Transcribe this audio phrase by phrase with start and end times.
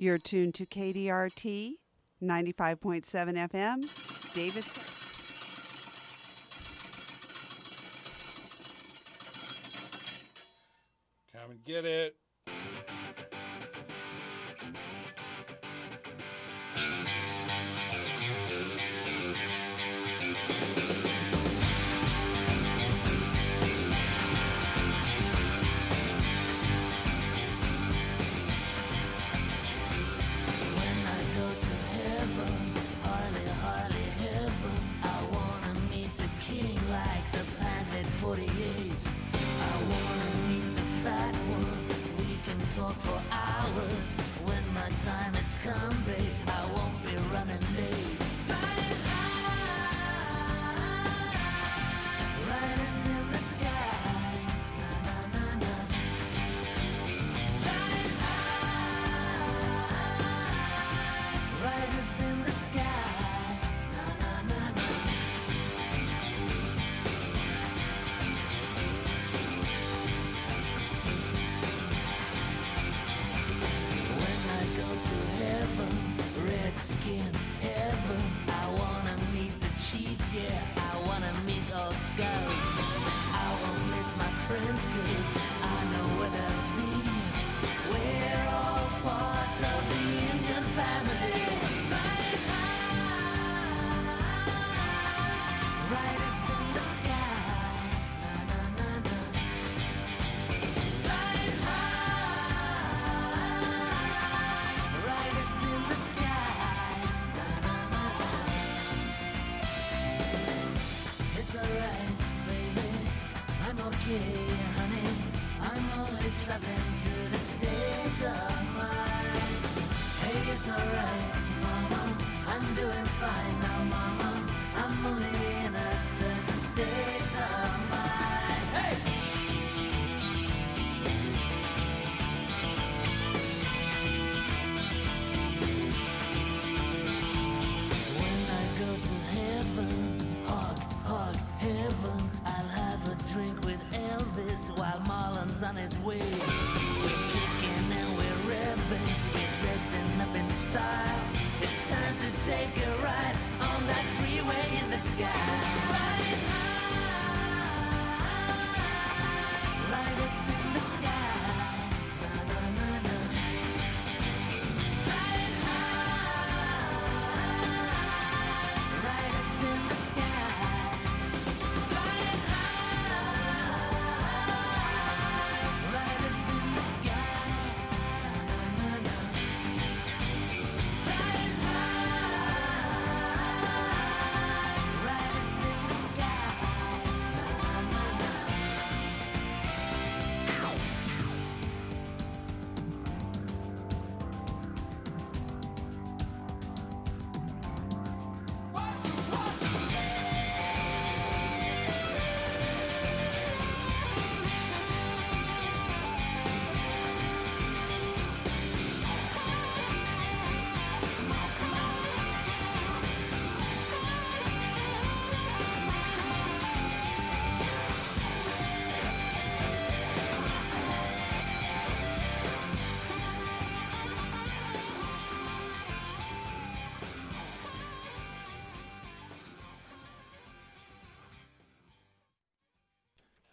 [0.00, 1.74] You're tuned to KDRT
[2.22, 4.82] 95.7 FM, Davidson.
[11.34, 12.16] Come and get it.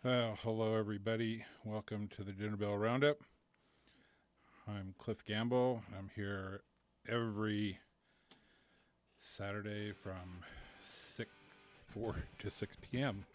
[0.07, 1.43] Hello, everybody.
[1.65, 3.17] Welcome to the Dinner Bell Roundup.
[4.65, 5.81] I'm Cliff Gamble.
[5.99, 6.61] I'm here
[7.09, 7.79] every
[9.19, 10.45] Saturday from
[10.81, 11.29] 6,
[11.87, 13.25] 4 to 6 p.m.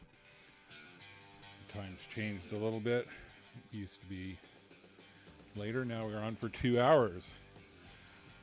[1.69, 3.06] The time's changed a little bit.
[3.71, 4.39] It used to be
[5.54, 5.84] later.
[5.84, 7.28] Now we're on for two hours.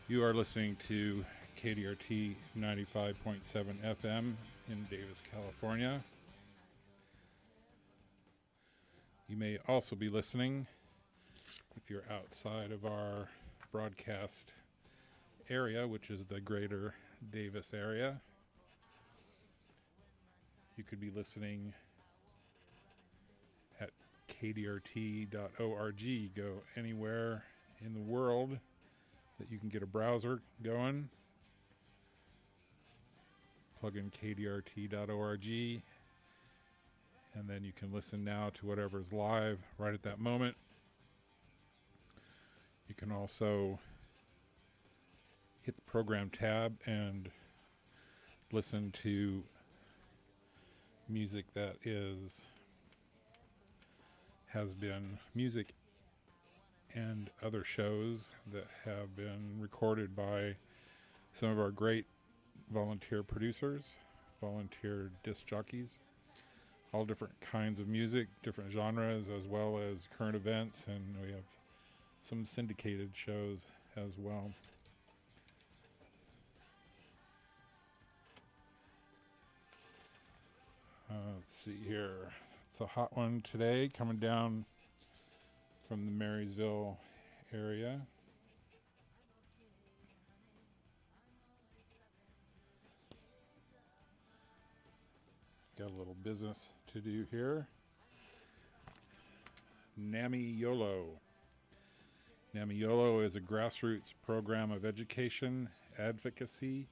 [0.08, 1.26] You are listening to
[1.60, 3.16] KDRT 95.7
[4.04, 4.36] FM
[4.70, 6.04] in Davis, California.
[9.30, 10.66] You may also be listening
[11.78, 13.30] if you're outside of our
[13.72, 14.52] broadcast
[15.52, 16.96] area, which is the greater
[17.32, 18.22] Davis area.
[20.78, 21.74] You could be listening
[23.80, 23.92] at
[24.42, 25.30] kdrt.org.
[26.36, 27.44] Go anywhere
[27.86, 28.58] in the world
[29.40, 31.08] that you can get a browser going.
[33.80, 35.84] Plug in kdrt.org
[37.36, 40.56] and then you can listen now to whatever is live right at that moment.
[42.88, 43.80] You can also
[45.62, 47.30] hit the program tab and
[48.52, 49.44] listen to
[51.08, 52.42] music that is
[54.48, 55.74] has been music
[56.96, 60.56] and other shows that have been recorded by
[61.34, 62.06] some of our great
[62.74, 63.86] volunteer producers,
[64.42, 66.00] volunteer disc jockeys
[66.92, 71.44] all different kinds of music, different genres, as well as current events, and we have
[72.28, 73.66] some syndicated shows
[73.96, 74.52] as well.
[81.10, 82.32] Uh, let's see here.
[82.72, 84.66] It's a hot one today coming down
[85.88, 86.98] from the Marysville
[87.54, 88.00] area.
[95.78, 96.58] Got a little business
[96.94, 97.68] to do here.
[99.96, 101.20] NAMI YOLO.
[102.56, 105.70] NAMI YOLO is a grassroots program of education,
[106.00, 106.88] advocacy,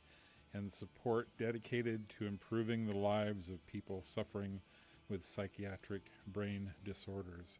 [0.53, 4.61] and support dedicated to improving the lives of people suffering
[5.09, 7.57] with psychiatric brain disorders,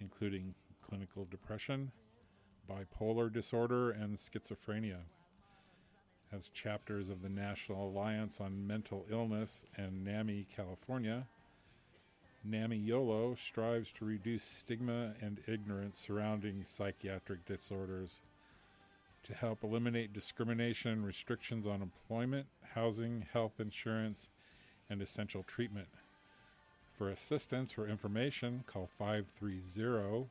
[0.00, 1.92] including clinical depression,
[2.68, 5.02] bipolar disorder, and schizophrenia.
[6.32, 11.26] As chapters of the National Alliance on Mental Illness and NAMI California,
[12.42, 18.20] NAMI YOLO strives to reduce stigma and ignorance surrounding psychiatric disorders
[19.24, 24.28] to help eliminate discrimination, restrictions on employment, housing, health insurance,
[24.88, 25.88] and essential treatment.
[26.96, 30.28] For assistance or information, call 530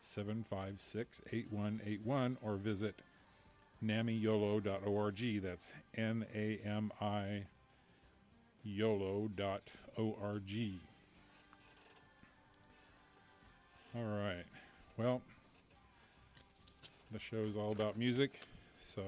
[0.00, 2.96] 756 8181 or visit
[3.84, 5.42] namiyolo.org.
[5.42, 7.44] That's N A M I
[8.64, 9.32] YOLO.org.
[13.94, 14.44] All right.
[14.96, 15.20] Well,
[17.10, 18.40] the show is all about music,
[18.80, 19.02] so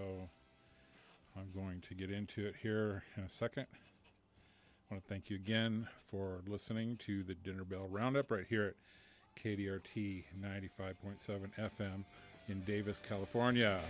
[1.34, 3.66] I'm going to get into it here in a second.
[3.72, 8.66] I want to thank you again for listening to the Dinner Bell Roundup right here
[8.66, 12.04] at KDRT 95.7 FM
[12.48, 13.80] in Davis, California.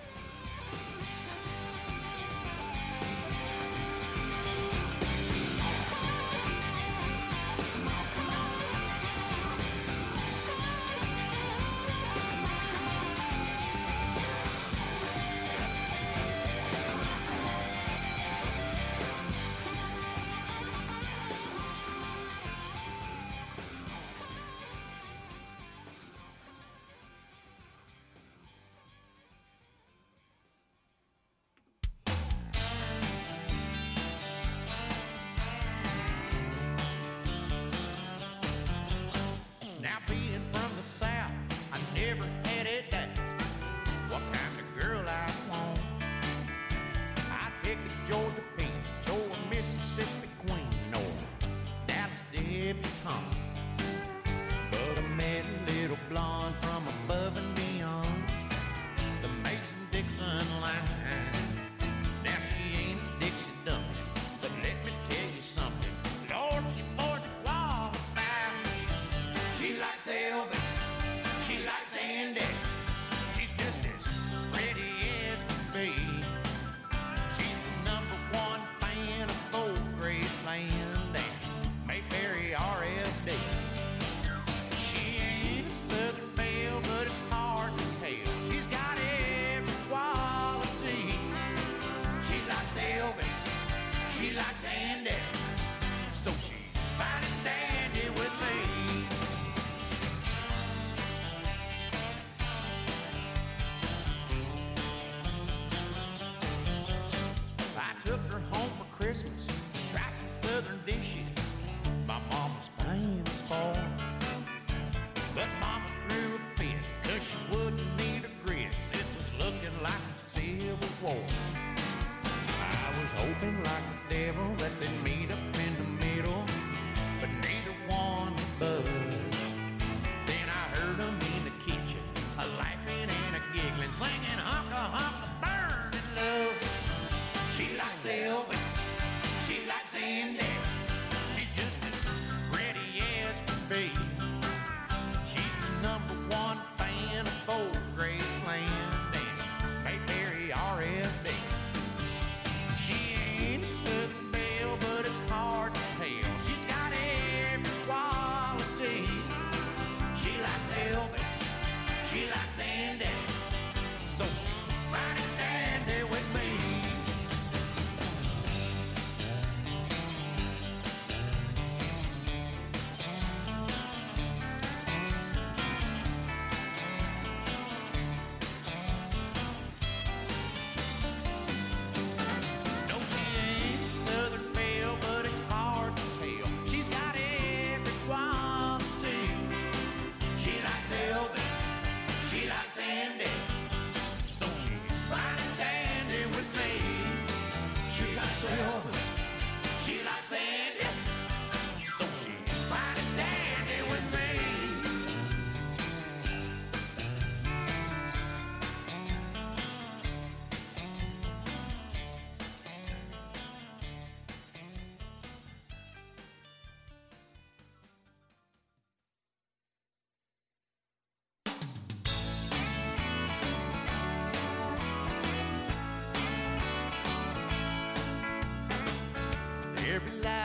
[229.94, 230.43] every line.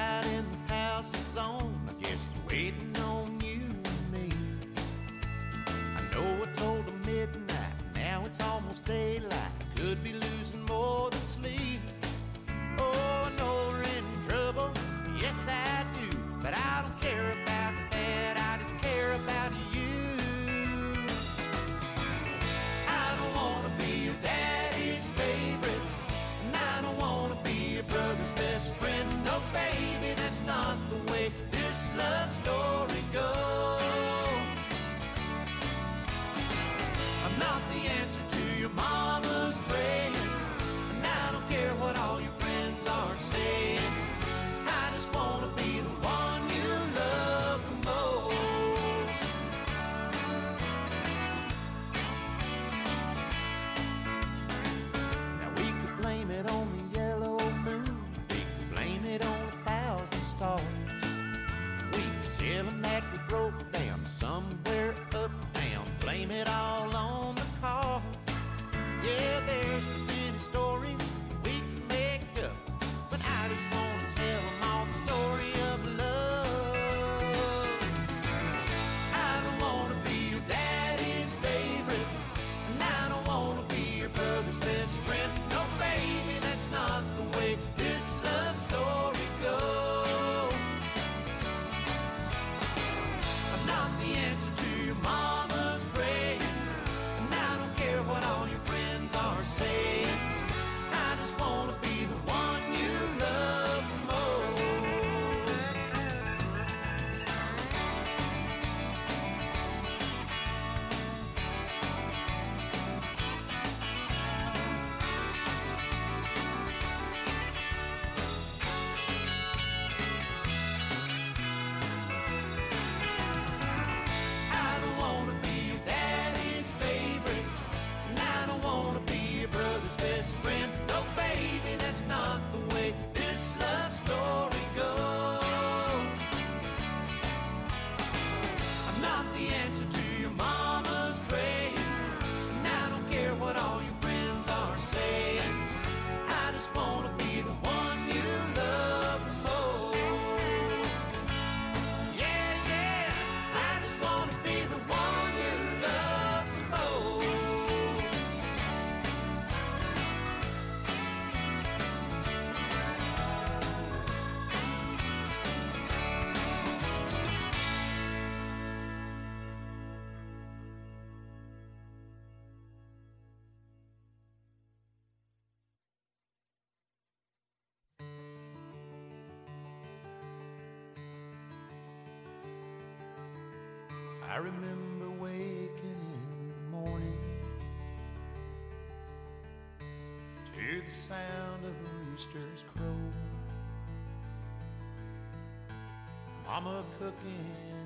[196.61, 197.85] Mama cooking in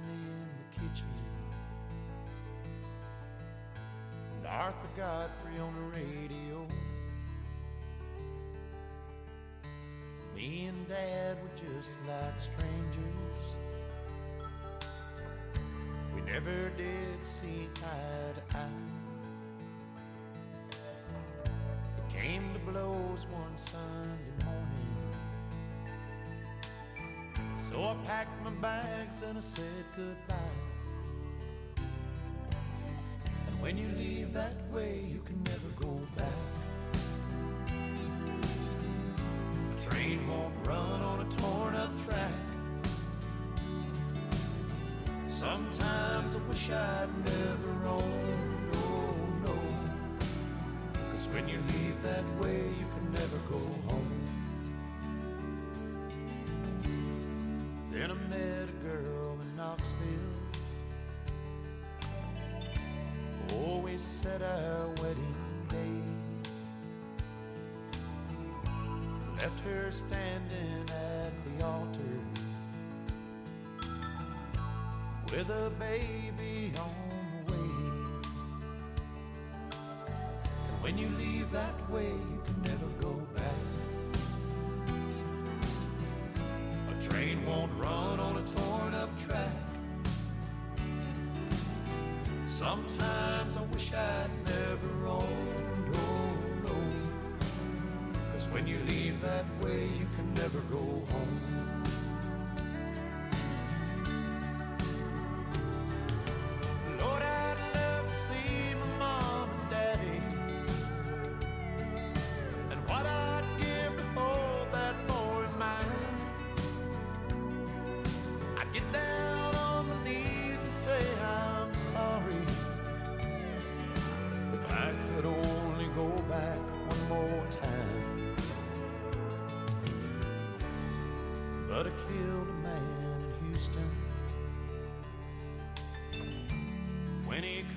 [0.58, 1.06] the kitchen.
[4.38, 6.68] And Arthur Godfrey on the radio.
[10.36, 13.56] Me and Dad were just like strangers.
[16.16, 18.68] We never did see eye to eye.
[21.98, 24.33] It came to blows one Sunday
[27.74, 30.36] So I packed my bags and I said goodbye.
[33.48, 36.28] And when you leave that way, you can never go back.
[39.76, 42.32] A train won't run on a torn up track.
[45.28, 49.16] Sometimes I wish I'd never owned, oh
[49.48, 49.58] no.
[51.12, 53.93] Cause when you leave that way, you can never go home.
[64.44, 65.36] Our wedding
[65.70, 66.02] day.
[69.38, 72.20] Left her standing at the altar
[75.32, 76.92] with a baby on
[77.46, 77.72] the way.
[80.68, 83.44] And when you leave that way, you can never go back.
[86.90, 89.50] A train won't run on a torn up track.
[92.46, 93.23] Sometimes
[93.84, 96.76] wish I'd never owned, oh no.
[98.32, 101.83] Cause when you leave that way, you can never go home.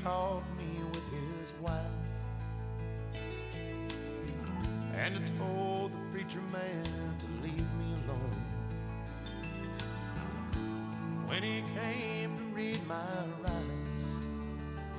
[0.07, 1.75] Caught me with his wife.
[4.95, 6.85] And I told the preacher man
[7.19, 8.45] to leave me alone.
[11.27, 12.95] When he came to read my
[13.43, 14.05] rights,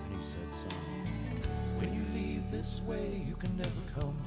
[0.04, 0.72] and he said, Son,
[1.78, 4.18] when you leave this way, you can never come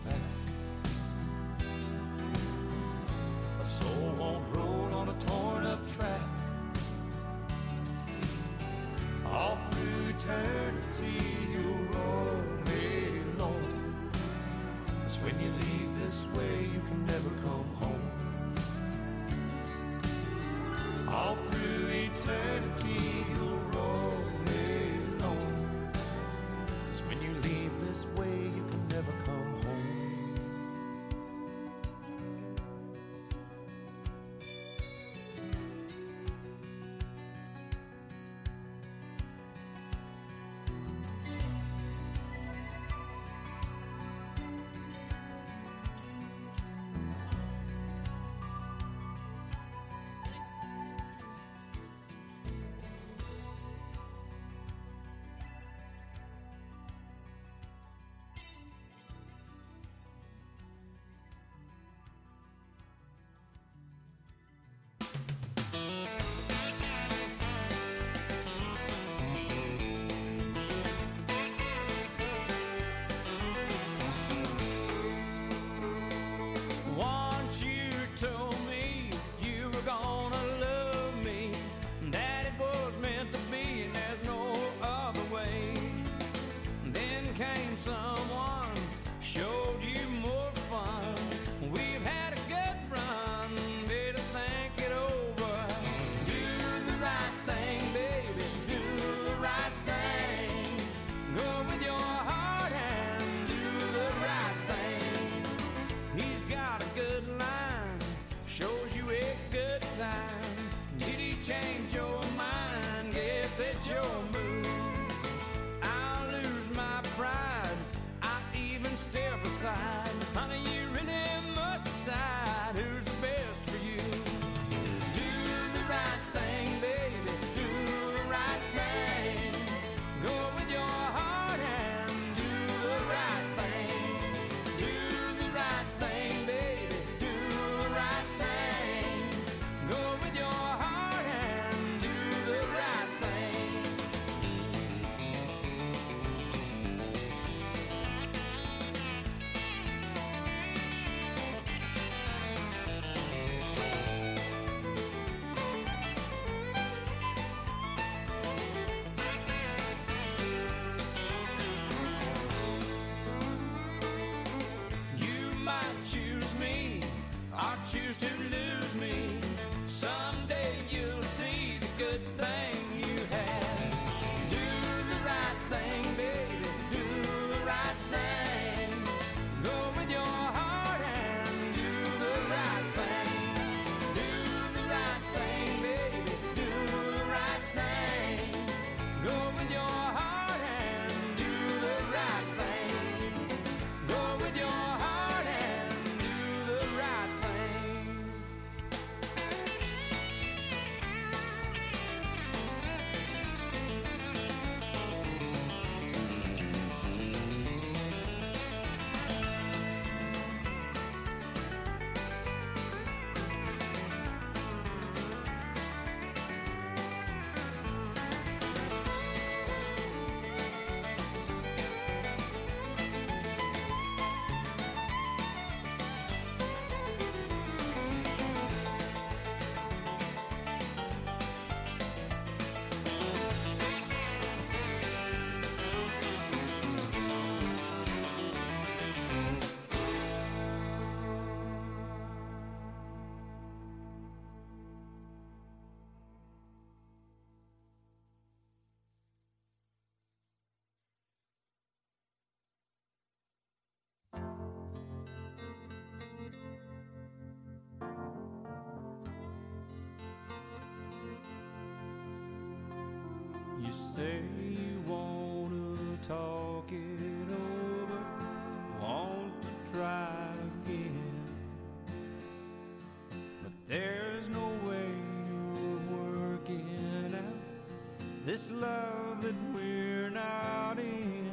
[278.60, 281.50] this love that we're not in.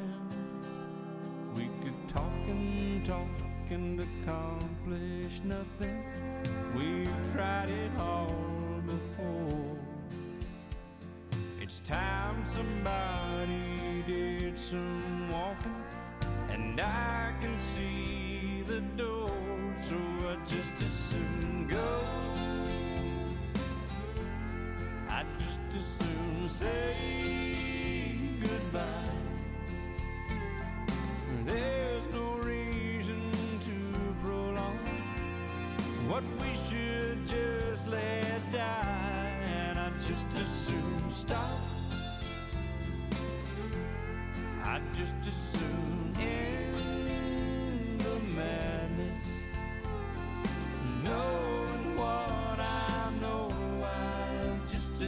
[1.54, 3.28] We could talk and talk
[3.70, 6.04] and accomplish nothing.
[6.74, 8.34] We've tried it all
[8.84, 9.76] before.
[11.60, 15.82] It's time somebody did some walking,
[16.50, 19.30] and I can see the door,
[19.80, 22.00] so I just as soon go.
[25.08, 26.07] I just as soon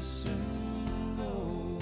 [0.01, 1.79] Soon go.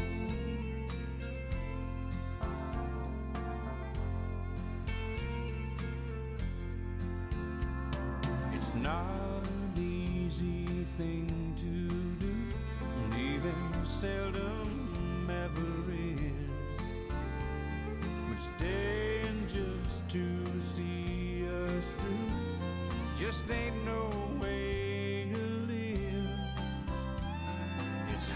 [8.52, 9.17] It's not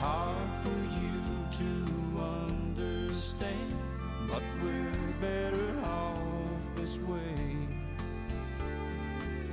[0.03, 1.19] hard for you
[1.61, 1.71] to
[2.21, 3.73] understand,
[4.29, 7.37] but we're better off this way.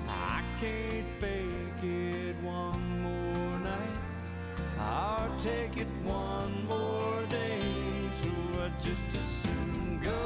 [0.07, 3.99] I can't fake it one more night.
[4.79, 7.61] I'll take it one more day.
[8.23, 8.29] So
[8.65, 10.21] I just as soon go.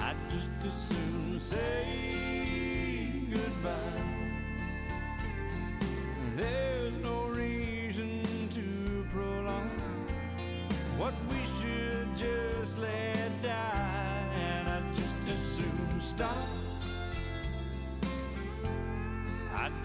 [0.00, 1.75] I just as soon say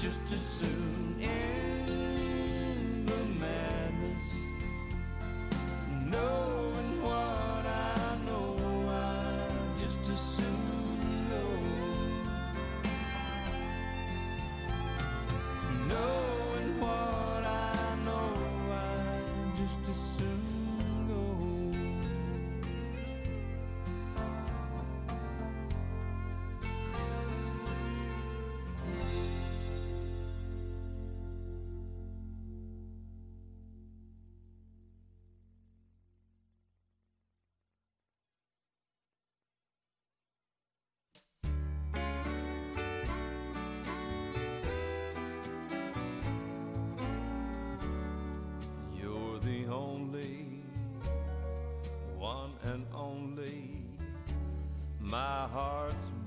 [0.02, 1.11] just as soon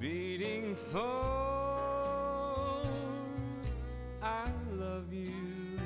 [0.04, 1.00] beating for.
[4.20, 5.78] I love you.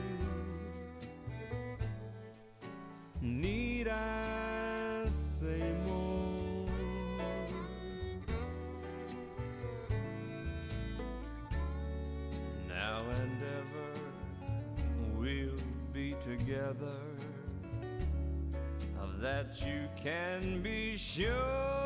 [3.22, 6.66] Need I say more?
[12.68, 13.88] Now and ever
[15.16, 16.98] we'll be together.
[19.00, 21.77] Of that you can be sure.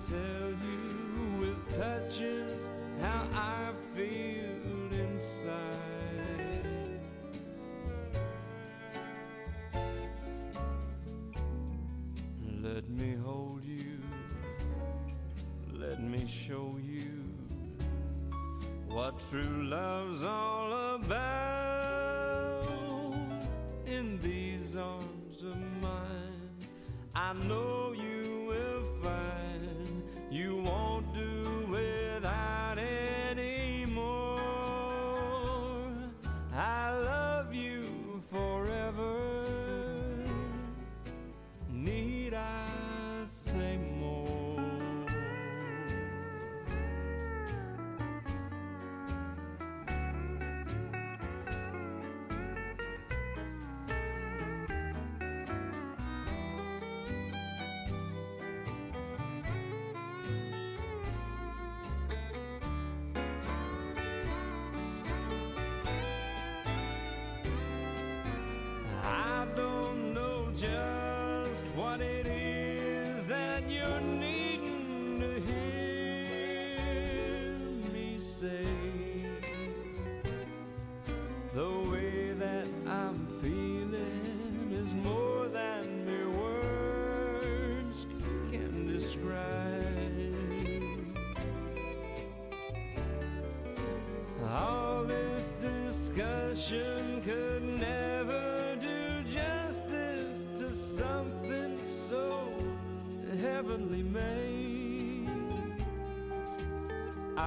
[0.00, 2.68] Tell you with touches
[3.00, 5.80] how I feel inside.
[12.62, 13.96] Let me hold you
[15.78, 17.22] let me show you
[18.88, 22.66] what true love's all about.
[23.86, 26.50] In these arms of mine,
[27.14, 27.65] I know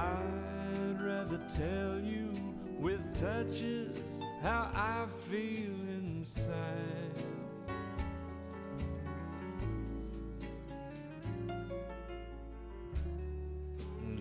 [0.00, 2.32] I'd rather tell you
[2.78, 3.96] with touches
[4.42, 6.76] how I feel inside.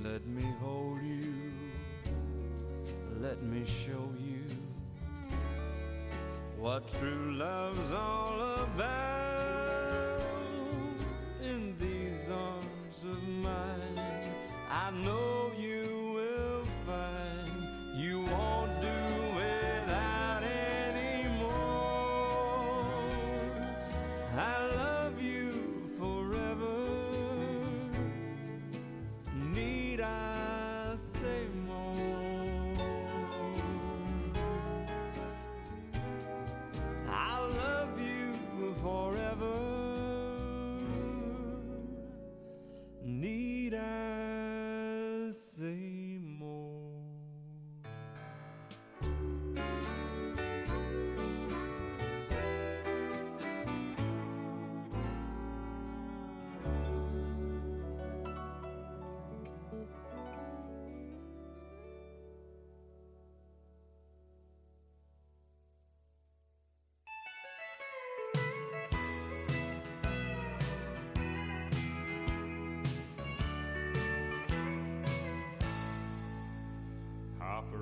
[0.04, 1.50] Let me hold you
[3.22, 4.46] let me show you
[6.58, 9.09] what true love's all about.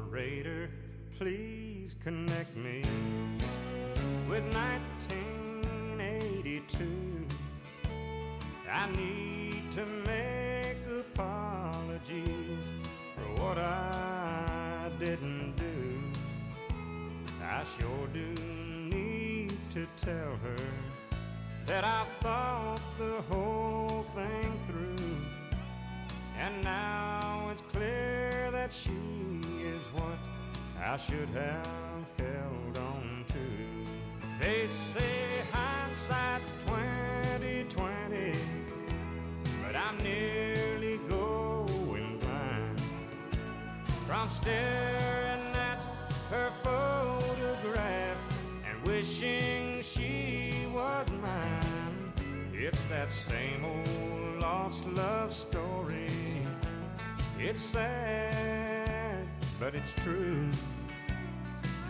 [0.07, 0.69] Operator,
[1.17, 2.81] please connect me
[4.29, 7.25] with 1982.
[8.71, 10.77] I need to make
[11.11, 12.71] apologies
[13.15, 16.01] for what I didn't do.
[17.43, 18.33] I sure do
[18.89, 20.55] need to tell her
[21.65, 25.17] that I thought the whole thing through.
[26.39, 29.26] And now it's clear that she
[30.89, 31.67] I should have
[32.17, 34.39] held on to.
[34.39, 38.31] They say hindsight's 2020,
[39.65, 42.81] but I'm nearly going blind
[44.07, 45.79] from staring at
[46.29, 48.17] her photograph
[48.65, 52.13] and wishing she was mine.
[52.53, 56.07] It's that same old lost love story.
[57.37, 59.27] It's sad,
[59.59, 60.49] but it's true.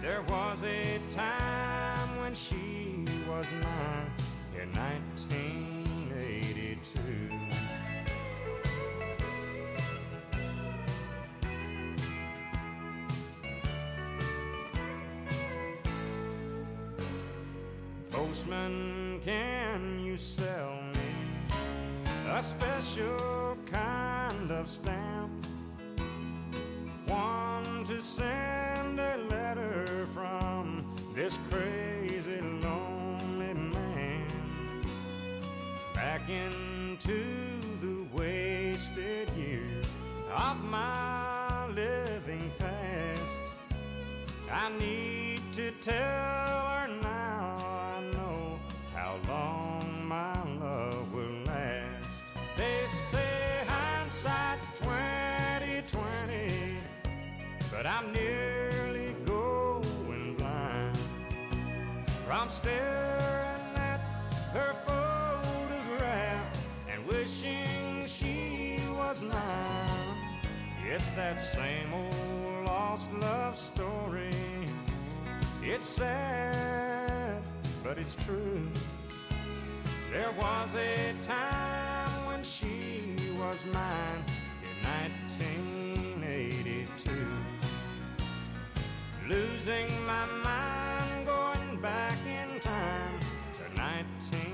[0.07, 4.09] There was a time when she was mine
[4.55, 6.79] in 1982.
[18.09, 21.11] Postman, can you sell me
[22.29, 25.45] a special kind of stamp?
[27.07, 28.46] One to send
[40.69, 43.41] my living past.
[44.51, 48.59] I need to tell her now I know
[48.93, 52.09] how long my love will last.
[52.57, 56.77] They say hindsight's 20 twenty,
[57.71, 60.97] but I'm nearly going blind
[62.25, 63.99] from staring at
[64.53, 65.06] her photograph
[71.17, 74.29] that same old lost love story.
[75.63, 77.41] It's sad,
[77.83, 78.69] but it's true.
[80.13, 84.23] There was a time when she was mine
[84.61, 87.09] in 1982.
[89.27, 93.19] Losing my mind, going back in time
[93.55, 94.46] to 1982.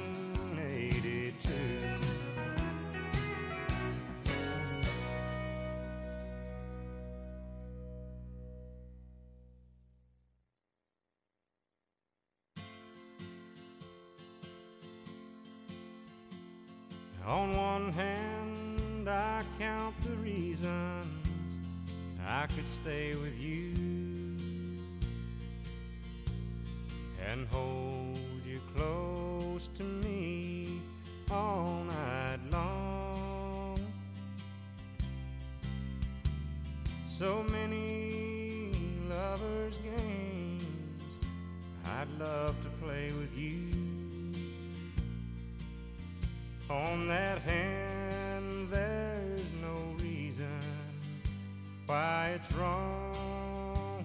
[17.34, 21.28] On one hand, I count the reasons
[22.24, 23.74] I could stay with you
[27.28, 30.80] and hold you close to me
[31.32, 33.80] all night long.
[37.18, 38.74] So many
[39.10, 41.14] lovers' games
[41.84, 43.73] I'd love to play with you.
[46.74, 50.60] On that hand, there's no reason
[51.86, 54.04] why it's wrong.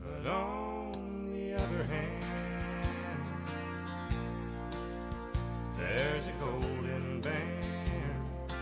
[0.00, 3.52] But on the other hand,
[5.78, 8.54] there's a golden band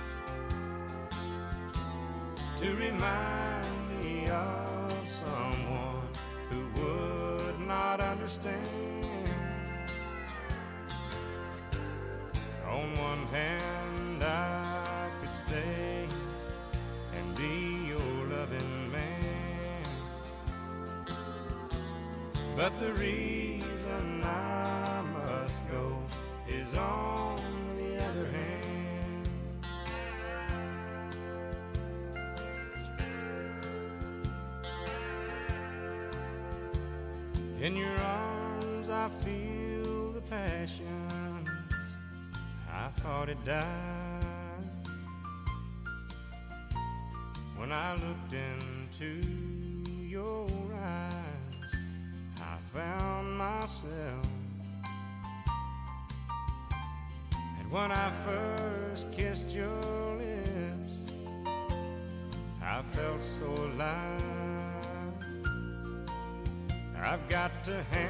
[2.57, 6.09] to remind me of someone
[6.51, 8.92] who would not understand.
[13.33, 16.07] Hand, I could stay
[17.17, 19.85] and be your loving man.
[22.55, 23.42] But the reason
[43.27, 44.25] thought died
[47.57, 49.21] when I looked into
[50.09, 51.77] your eyes.
[52.41, 54.27] I found myself,
[57.61, 61.13] and when I first kissed your lips,
[62.61, 64.23] I felt so alive.
[66.97, 68.02] I've got to hand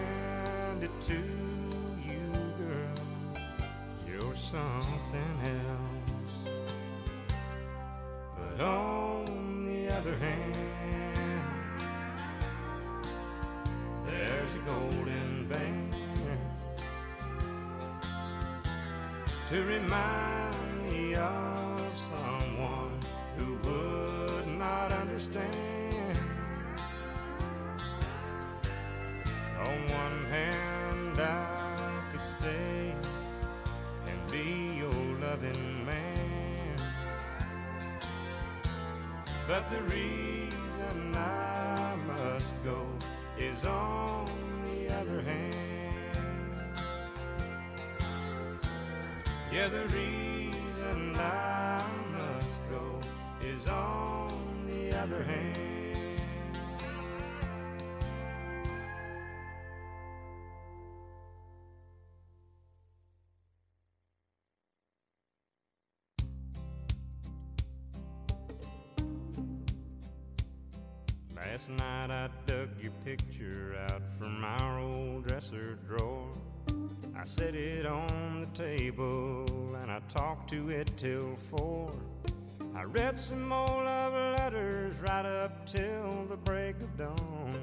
[19.52, 22.98] to remind me of someone
[23.36, 26.18] who would not understand.
[29.58, 32.94] On one hand, I could stay
[34.08, 36.76] and be your loving man.
[39.46, 40.21] But the reason
[49.62, 52.98] Yeah, the reason I must go
[53.46, 56.20] is on the other hand.
[71.36, 76.11] Last night I dug your picture out from our old dresser drawer.
[77.22, 79.46] I set it on the table
[79.80, 81.92] and I talked to it till four.
[82.74, 87.56] I read some more love letters right up till the break of dawn.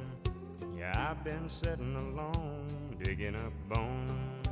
[0.78, 2.68] Yeah, I've been sitting alone,
[3.04, 4.48] digging up bones.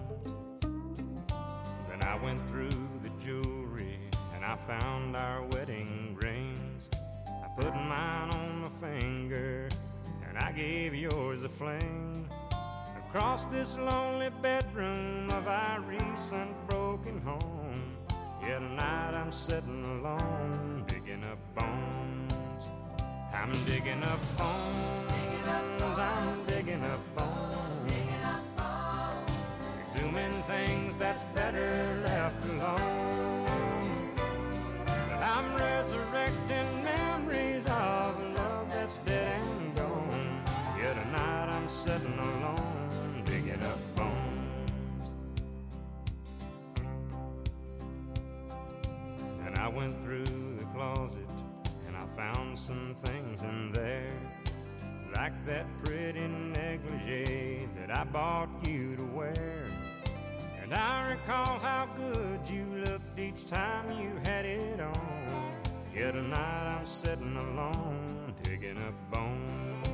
[0.62, 4.00] Then I went through the jewelry
[4.36, 6.90] and I found our wedding rings.
[7.28, 9.70] I put mine on my finger
[10.28, 12.27] and I gave yours a fling
[13.10, 17.96] across this lonely bedroom of our recent broken home.
[18.42, 22.34] Yeah, tonight I'm sitting alone, digging up bones.
[23.34, 25.98] I'm digging up bones.
[25.98, 27.94] I'm digging up bones.
[29.88, 33.48] Exhuming things that's better left alone.
[35.22, 40.44] I'm resurrecting memories of love that's dead and gone.
[40.78, 42.57] Yeah, tonight I'm sitting alone.
[55.28, 59.66] Like that pretty negligee that I bought you to wear.
[60.62, 65.52] And I recall how good you looked each time you had it on.
[65.94, 69.90] Yet tonight I'm sitting alone, digging up bones.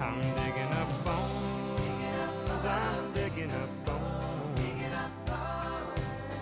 [0.00, 2.64] I'm digging up bones.
[2.64, 4.60] I'm digging up bones.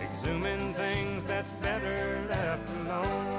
[0.04, 3.37] Exhuming things that's better left alone.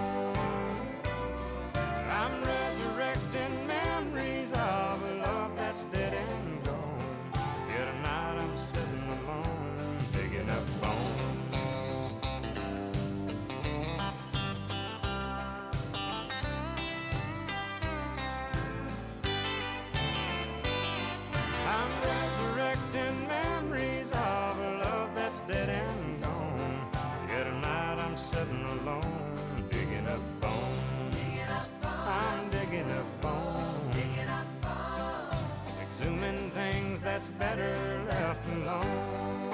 [37.19, 37.75] That's better
[38.07, 39.51] left alone.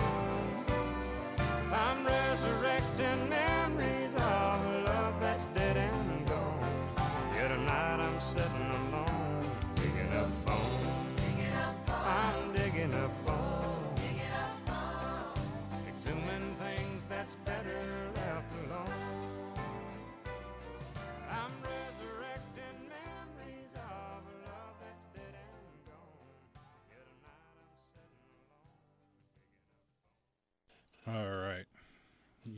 [1.72, 3.30] I'm resurrecting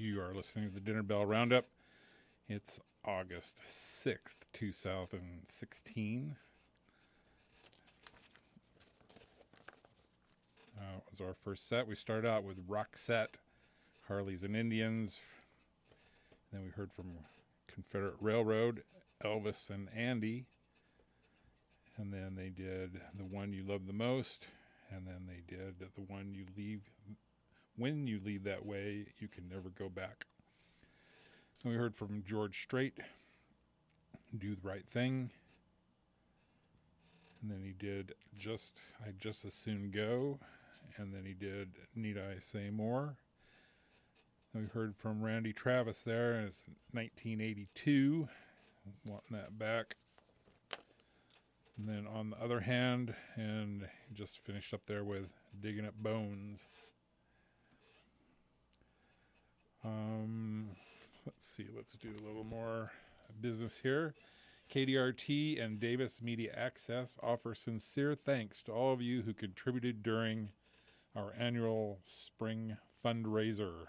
[0.07, 1.65] You are listening to the Dinner Bell Roundup.
[2.47, 6.37] It's August 6th, 2016.
[10.77, 10.81] Uh,
[11.11, 11.89] was our first set.
[11.89, 13.35] We started out with Roxette,
[14.07, 15.19] Harleys and Indians.
[16.53, 17.11] Then we heard from
[17.67, 18.83] Confederate Railroad,
[19.21, 20.45] Elvis and Andy.
[21.97, 24.47] And then they did The One You Love the Most.
[24.89, 26.83] And then they did The One You Leave
[27.77, 30.25] when you leave that way, you can never go back.
[31.63, 32.97] And we heard from George Strait,
[34.37, 35.31] Do the Right Thing.
[37.41, 38.73] And then he did Just,
[39.05, 40.39] I'd Just As Soon Go.
[40.97, 43.17] And then he did Need I Say More.
[44.53, 46.39] And we heard from Randy Travis there.
[46.39, 46.61] It's
[46.91, 48.27] 1982,
[49.05, 49.97] wanting that back.
[51.77, 55.27] And then on the other hand, and just finished up there with
[55.61, 56.65] Digging Up Bones.
[59.87, 60.69] Um,
[61.25, 61.67] let's see.
[61.75, 62.91] Let's do a little more
[63.39, 64.13] business here.
[64.73, 70.49] KDRT and Davis Media Access offer sincere thanks to all of you who contributed during
[71.15, 73.87] our annual spring fundraiser.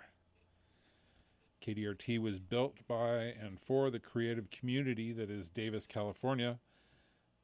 [1.67, 6.61] KDRT was built by and for the creative community that is Davis, California,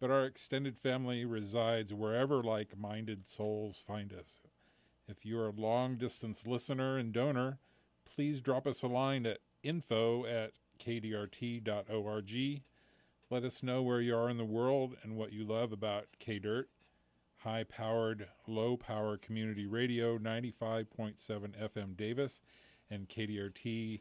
[0.00, 4.40] but our extended family resides wherever like minded souls find us.
[5.08, 7.58] If you're a long distance listener and donor,
[8.14, 12.62] please drop us a line at info at kdrt.org.
[13.30, 16.64] Let us know where you are in the world and what you love about KDirt,
[17.38, 22.40] high powered, low power community radio, 95.7 FM Davis,
[22.90, 24.00] and kdrt.org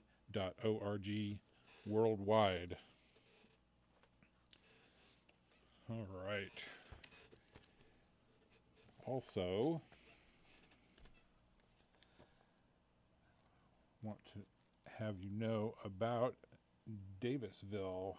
[1.85, 2.77] worldwide.
[5.89, 6.63] All right.
[9.05, 9.81] Also,
[14.03, 14.41] want to
[14.99, 16.35] have you know about
[17.21, 18.15] Davisville.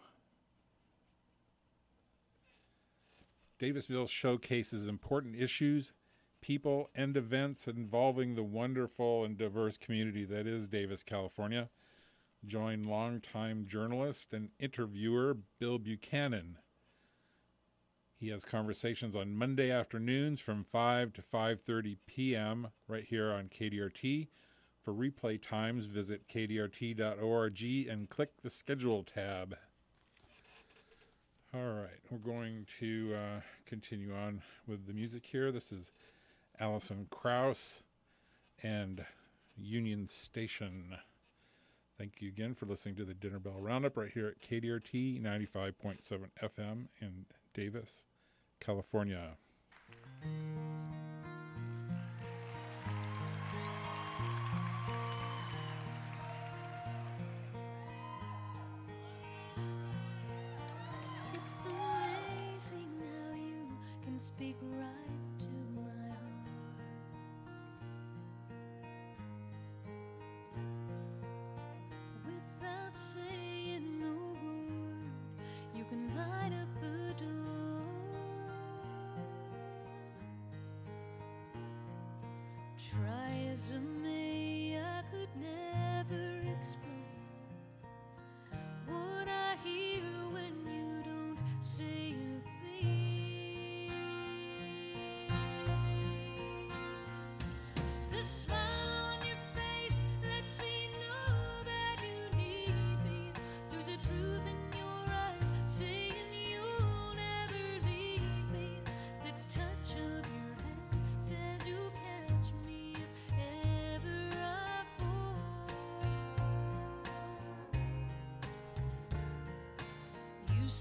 [3.61, 5.93] Davisville showcases important issues,
[6.41, 11.68] people, and events involving the wonderful and diverse community that is Davis, California.
[12.45, 16.59] Join longtime journalist and interviewer Bill Buchanan.
[18.16, 22.68] He has conversations on Monday afternoons from 5 to 5:30 p.m.
[22.89, 24.28] right here on KDRT.
[24.85, 29.57] For replay times, visit kdrt.org and click the schedule tab.
[31.55, 35.51] All right, we're going to uh, continue on with the music here.
[35.51, 35.91] This is
[36.61, 37.82] Alison Krauss
[38.62, 39.07] and
[39.57, 40.97] Union Station.
[41.97, 46.28] Thank you again for listening to the Dinner Bell Roundup right here at KDRT 95.7
[46.43, 47.24] FM in
[47.55, 48.05] Davis,
[48.61, 49.37] California.
[83.55, 83.93] eyes and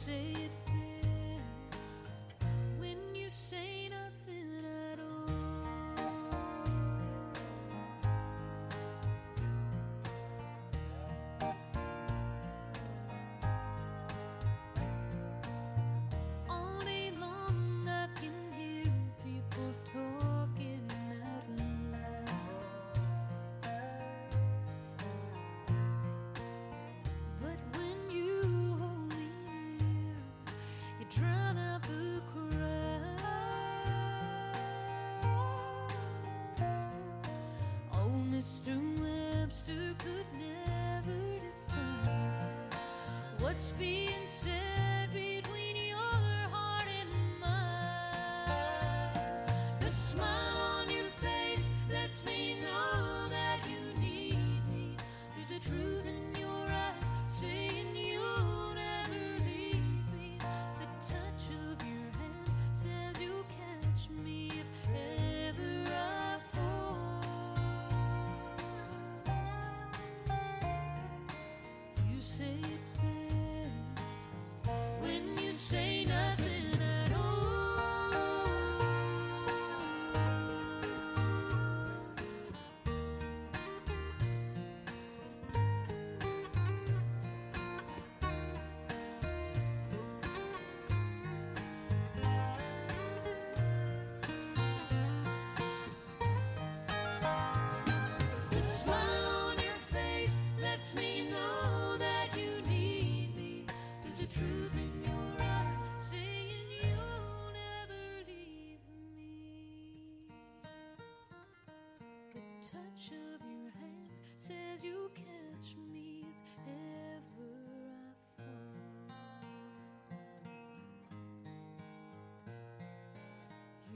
[0.03, 0.62] say it
[39.65, 42.69] master could never define
[43.39, 44.92] what's being said.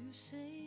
[0.07, 0.66] you say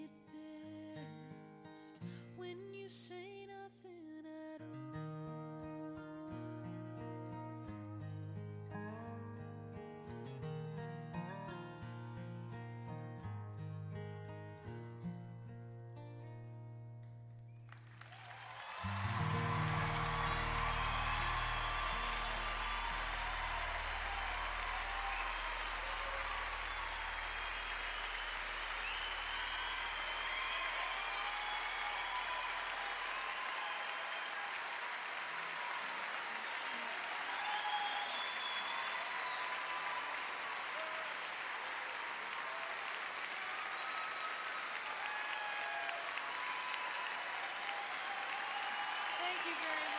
[49.50, 49.89] you very much.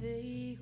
[0.00, 0.56] they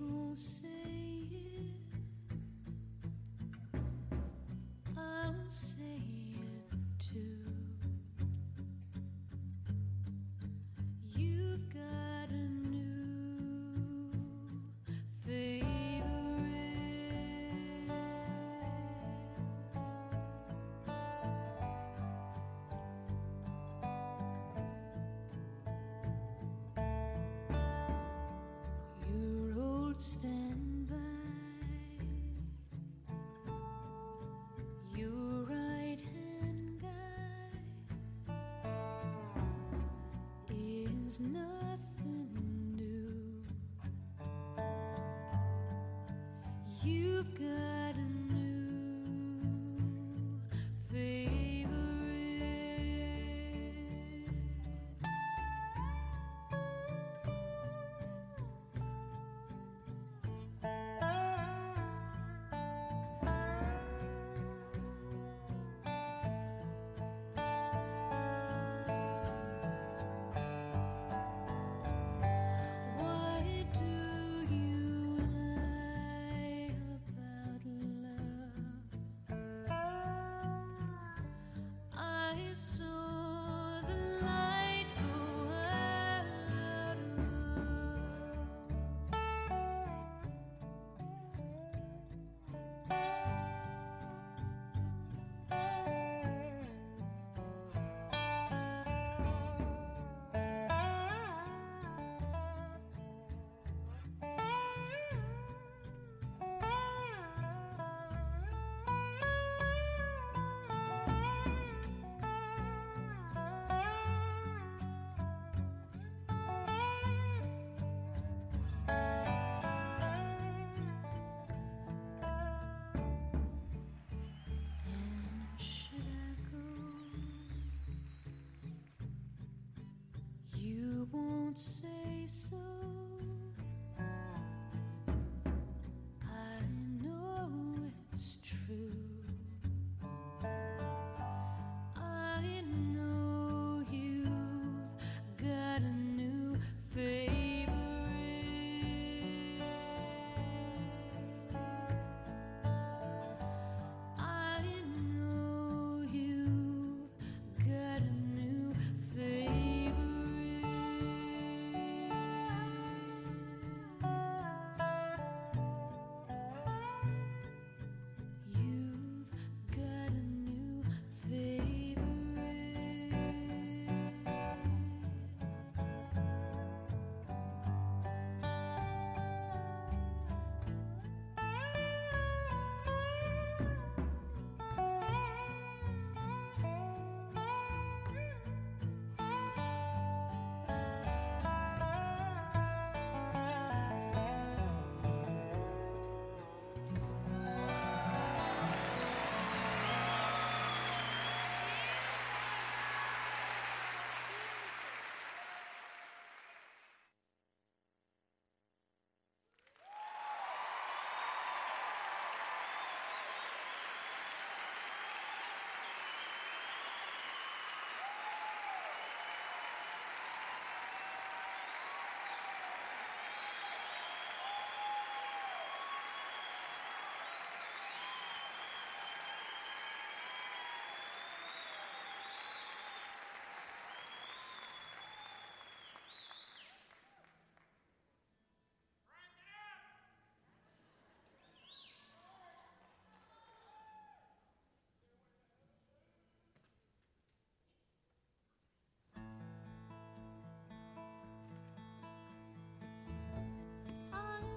[41.18, 41.67] no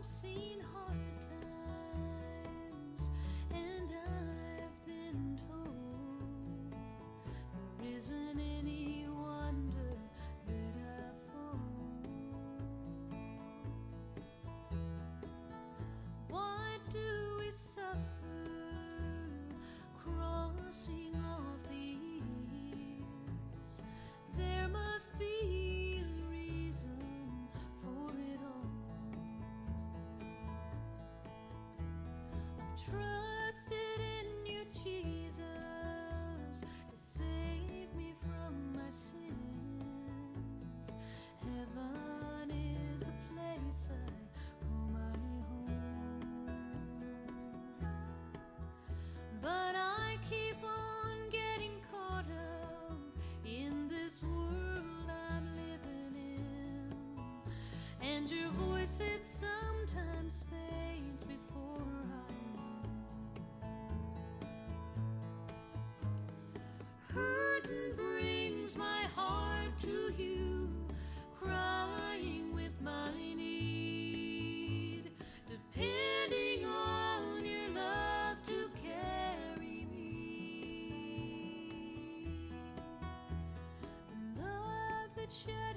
[0.03, 0.40] see.
[58.21, 62.31] And your voice, it sometimes fades before I
[67.15, 67.23] know.
[67.95, 70.69] Brings my heart to you,
[71.41, 75.09] crying with my need,
[75.49, 80.11] depending on your love to carry me.
[84.37, 85.70] Love that.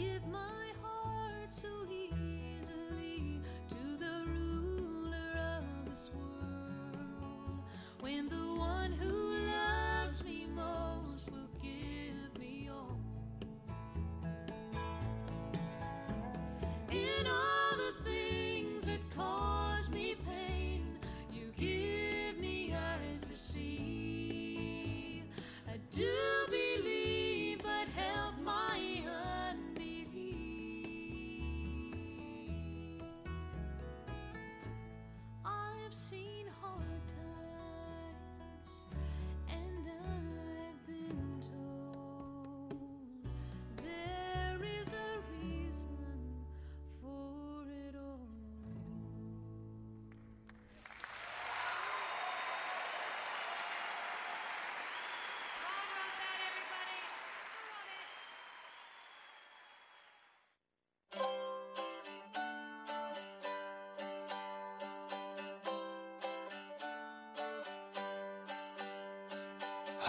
[0.00, 0.69] give my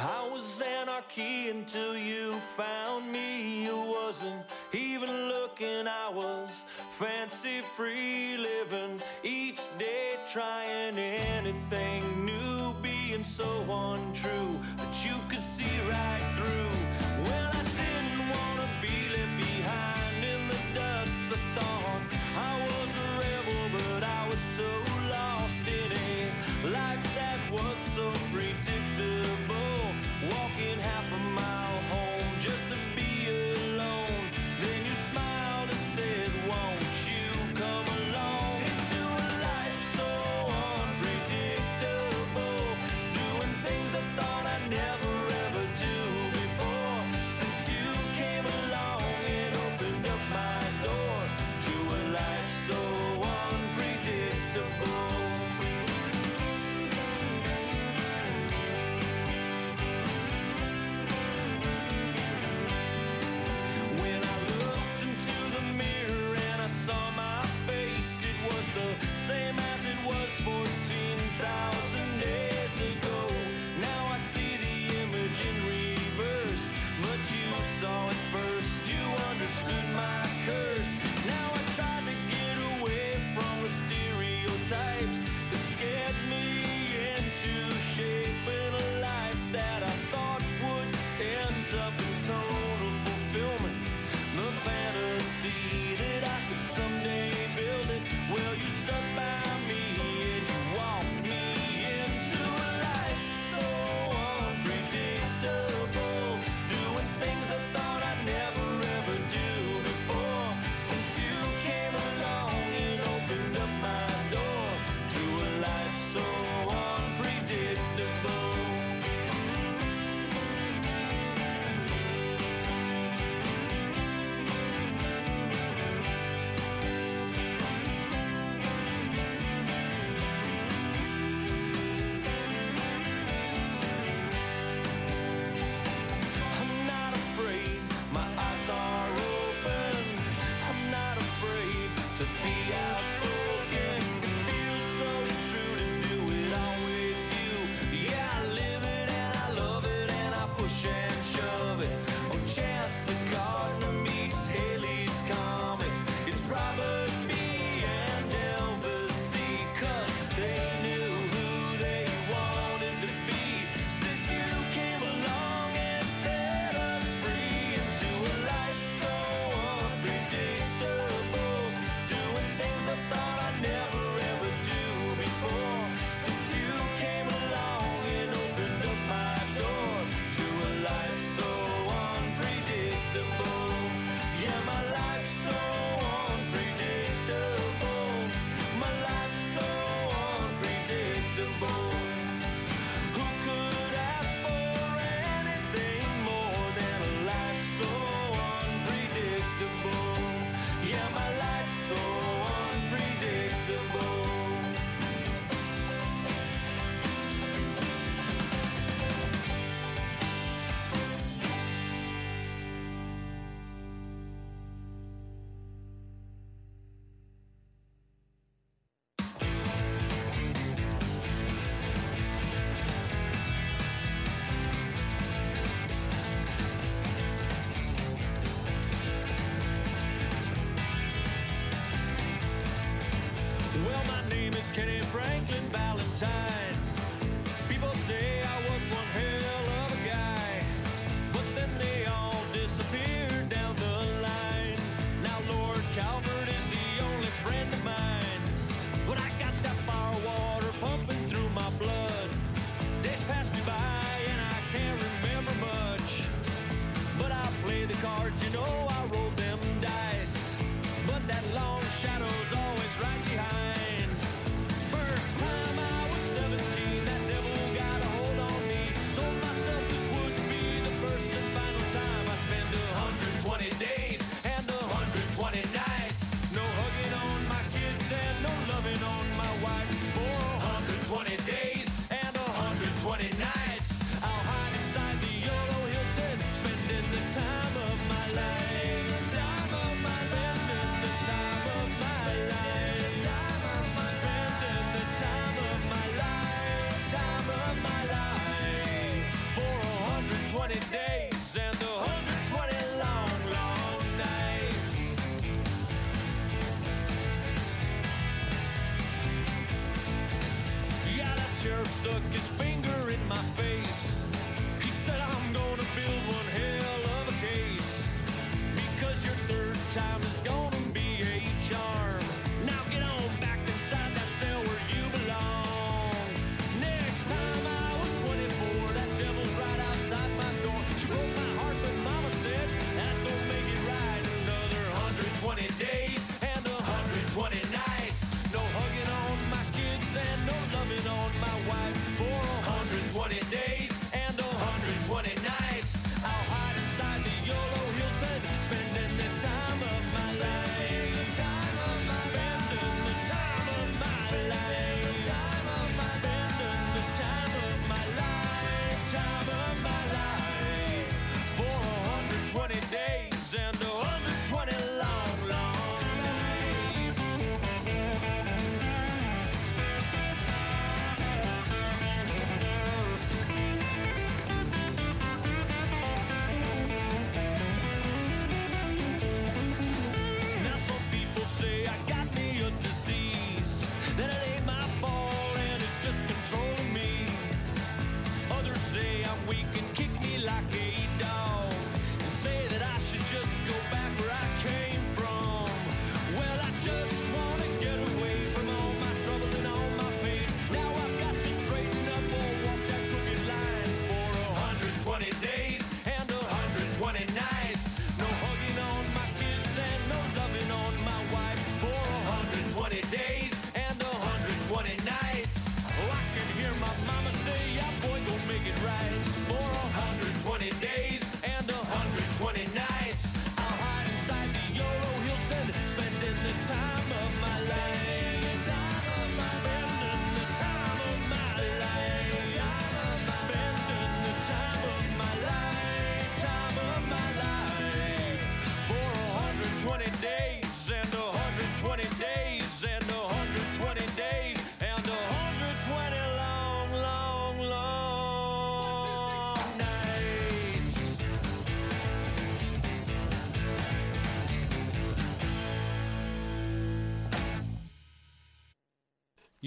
[0.04, 3.64] I was anarchy until you found me.
[3.64, 4.42] You wasn't
[4.74, 6.64] even looking, I was
[6.98, 9.00] fancy free living.
[9.24, 14.60] Each day trying anything new, being so untrue.
[14.76, 16.31] But you could see right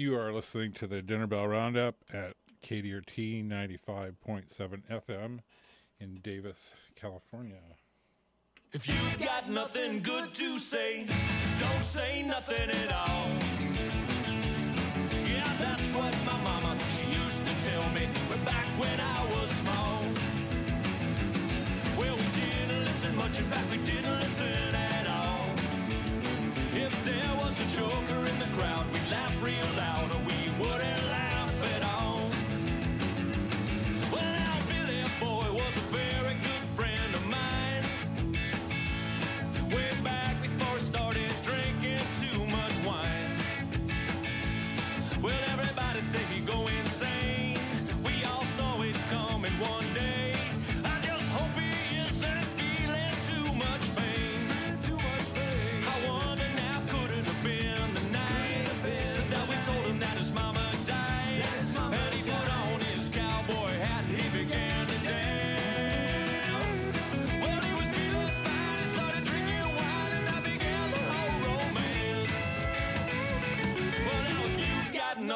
[0.05, 5.39] You are listening to the Dinner Bell Roundup at KDRT 95.7 FM
[5.99, 6.59] in Davis,
[6.93, 7.63] California.
[8.71, 8.93] If you
[9.25, 11.07] got nothing good to say,
[11.59, 13.29] don't say nothing at all.
[15.25, 18.07] Yeah, that's what my mama she used to tell me
[18.45, 20.03] back when I was small.
[21.97, 25.24] Well, we didn't listen much, in fact, we didn't listen at all.
[26.85, 30.11] If there was a joker in the crowd, we'd laugh real loud,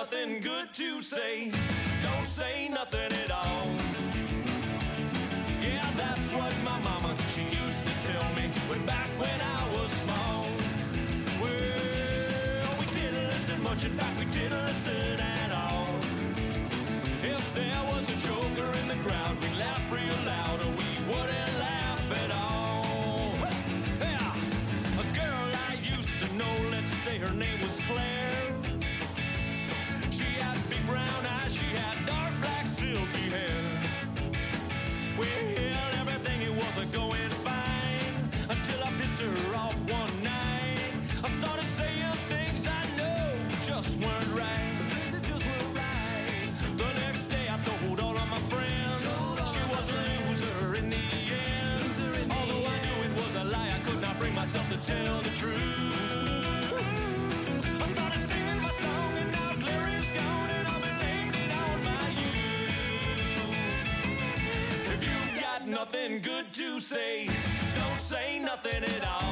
[0.02, 1.52] nothing good to say,
[2.02, 3.68] don't say nothing at all.
[5.62, 9.92] Yeah, that's what my mama she used to tell me way back when I was
[10.04, 10.46] small.
[11.42, 13.84] Well, we didn't listen much.
[13.84, 15.94] In fact, we didn't listen at all.
[17.36, 21.54] If there was a joker in the crowd, we'd laugh real loud, or we wouldn't
[21.68, 23.36] laugh at all.
[24.00, 28.19] Yeah, a girl I used to know, let's say her name was Claire.
[35.36, 38.14] Well, everything it was going fine
[38.50, 40.80] until I pissed her off one night.
[41.24, 43.36] I started saying things I know
[43.68, 44.59] just weren't right.
[65.92, 67.26] Nothing good to say,
[67.76, 69.29] don't say nothing at all.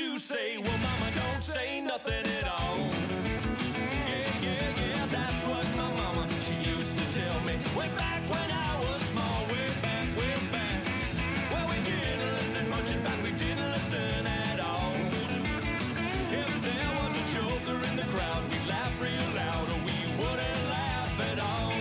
[0.00, 2.78] To say, well, mama, don't say nothing at all.
[4.08, 8.50] Yeah, yeah, yeah, that's what my mama, she used to tell me way back when
[8.50, 10.80] I was small, way back, way back.
[11.52, 14.96] Well, we didn't listen much, in fact, we didn't listen at all.
[16.32, 20.62] If there was a joker in the crowd, we'd laugh real loud, or we wouldn't
[20.76, 21.76] laugh at all.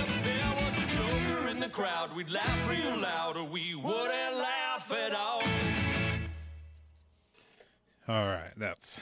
[0.00, 3.11] If there was a joker in the crowd, we'd laugh real loud,
[8.12, 9.00] All right, that's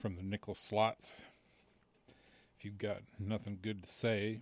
[0.00, 1.14] from the nickel slots.
[2.58, 4.40] If you've got nothing good to say,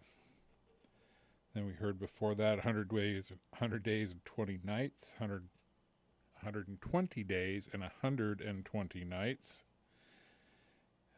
[1.55, 5.43] then we heard before that 100 days, 100 days and 20 nights, 100,
[6.41, 9.65] 120 days and 120 nights.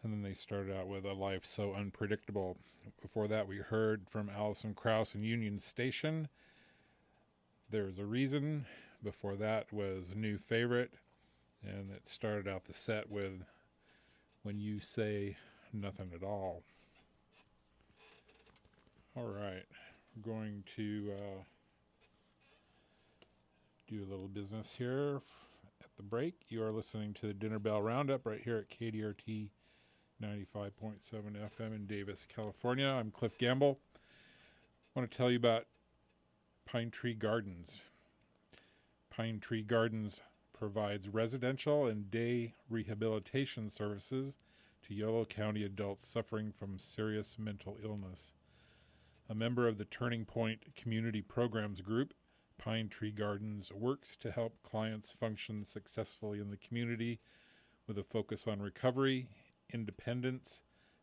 [0.03, 2.57] And then they started out with a life so unpredictable.
[3.01, 6.27] Before that, we heard from Alison Krauss and Union Station.
[7.71, 8.67] There's a reason.
[9.05, 10.95] Before that was a new favorite,
[11.67, 13.45] and it started out the set with
[14.43, 15.37] "When You Say
[15.73, 16.63] Nothing at All."
[19.17, 19.65] All right,
[20.17, 21.43] we're going to uh,
[23.87, 25.21] do a little business here
[25.81, 26.35] at the break.
[26.49, 29.51] You are listening to the Dinner Bell Roundup right here at KDRT
[30.23, 30.73] 95.7
[31.13, 32.87] FM in Davis, California.
[32.87, 33.81] I'm Cliff Gamble.
[33.95, 35.67] I want to tell you about
[36.65, 37.79] Pine Tree Gardens.
[39.11, 40.21] Pine Tree Gardens
[40.63, 44.39] provides residential and day rehabilitation services
[44.87, 48.31] to Yolo County adults suffering from serious mental illness.
[49.29, 52.15] A member of the Turning Point Community Programs Group,
[52.59, 57.19] Pine Tree Gardens works to help clients function successfully in the community
[57.89, 59.27] with a focus on recovery,
[59.75, 60.61] independence,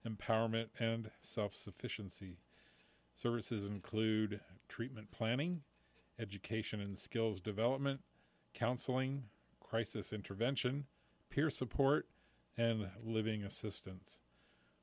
[0.08, 2.38] empowerment, and self sufficiency.
[3.14, 4.40] Services include
[4.70, 5.64] treatment planning,
[6.18, 8.00] education and skills development,
[8.54, 9.24] counseling,
[9.70, 10.86] crisis intervention,
[11.30, 12.08] peer support,
[12.58, 14.20] and living assistance.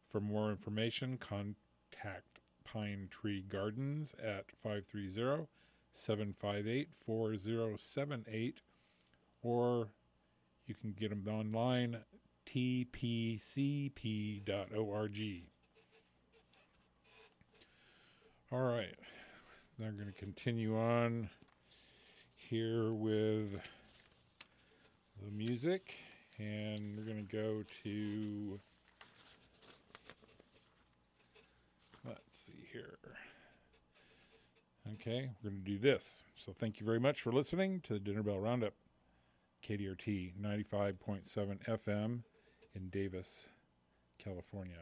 [0.09, 5.47] For more information, contact Pine Tree Gardens at 530
[5.93, 8.61] 758 4078
[9.43, 9.89] or
[10.67, 11.99] you can get them online
[12.47, 13.53] tpcp.org.
[18.53, 18.95] All right,
[19.79, 21.31] now I'm going to continue on
[22.37, 23.61] here with
[25.25, 25.95] the music
[26.39, 28.61] and we're going to go to
[32.07, 32.99] let's see here.
[34.95, 36.23] Okay we're going to do this.
[36.37, 38.75] So thank you very much for listening to the dinner bell roundup
[39.67, 42.21] kdrt 95.7 fm
[42.75, 43.49] in davis
[44.19, 44.75] california.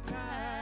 [0.00, 0.53] time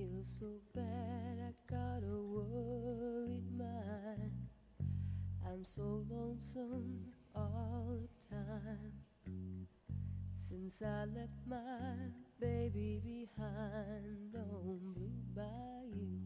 [0.00, 4.32] feel so bad, I got a worried mind.
[5.46, 7.04] I'm so lonesome
[7.34, 9.66] all the time.
[10.48, 11.92] Since I left my
[12.40, 16.20] baby behind on Blue Bayou.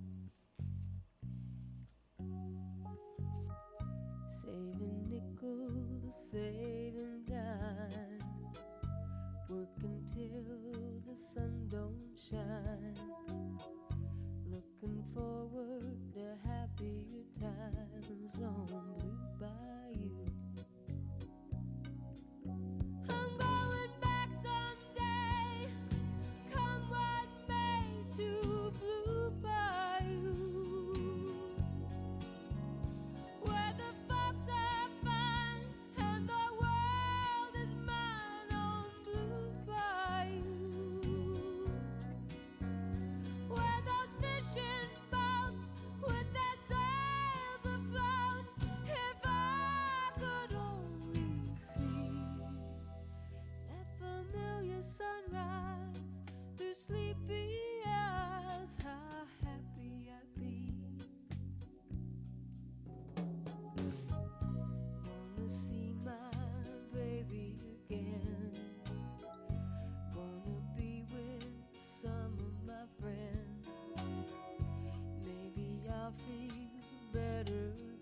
[4.41, 8.57] Saving nickels, saving dimes,
[9.51, 13.24] working till the sun don't shine.
[77.55, 77.94] true.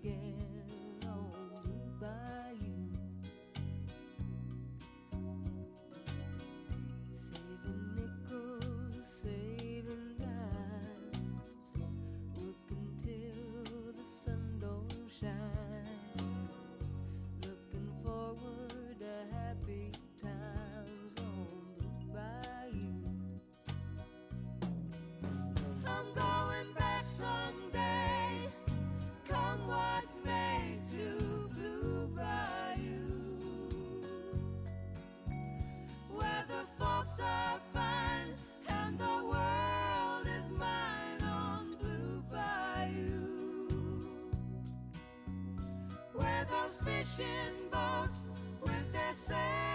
[47.16, 48.24] fishing boats
[48.62, 49.71] with their sails.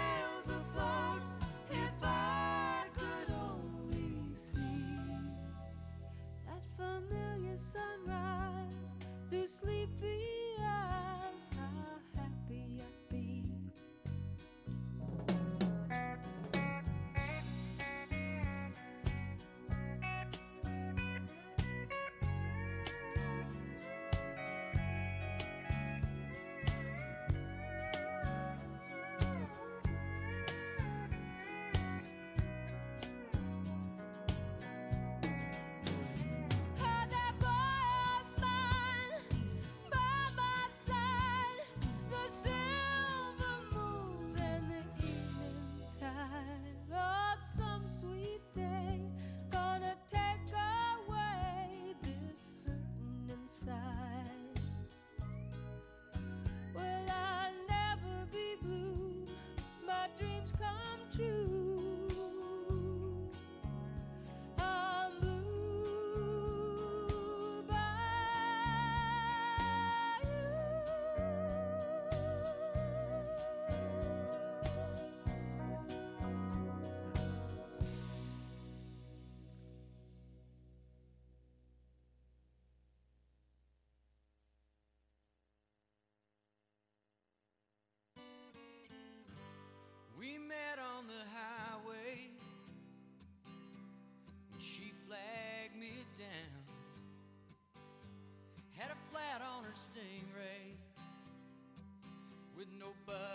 [90.18, 92.30] We met on the highway
[94.52, 96.64] and she flagged me down.
[98.76, 100.74] Had a flat on her stingray
[102.56, 103.27] with no buzz.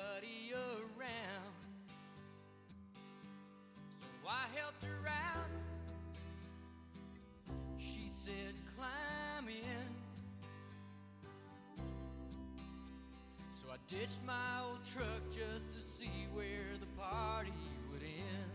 [13.99, 14.33] ditched my
[14.67, 17.51] old truck just to see where the party
[17.91, 18.51] would end.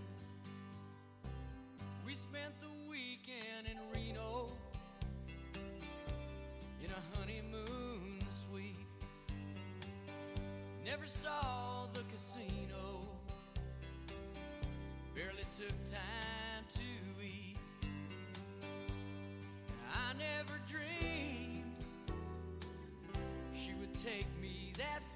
[2.05, 4.51] We spent the weekend in Reno
[6.83, 8.77] in a honeymoon suite.
[10.85, 13.07] Never saw the casino,
[15.15, 17.59] barely took time to eat.
[19.95, 21.77] I never dreamed
[23.55, 25.08] she would take me that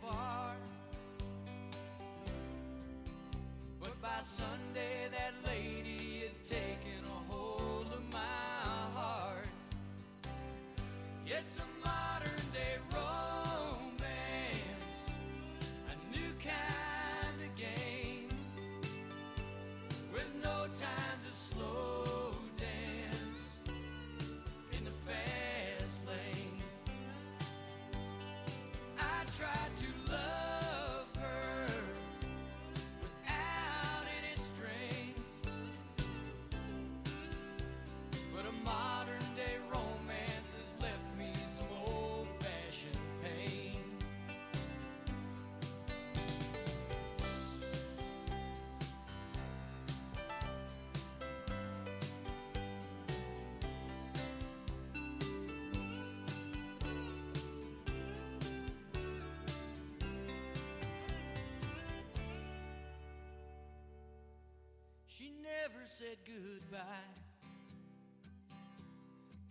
[65.98, 66.78] said goodbye.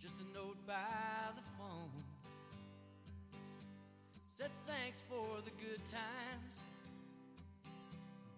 [0.00, 0.74] Just a note by
[1.36, 2.02] the phone.
[4.34, 6.58] Said thanks for the good times,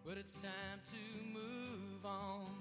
[0.07, 2.54] but it's time to move on.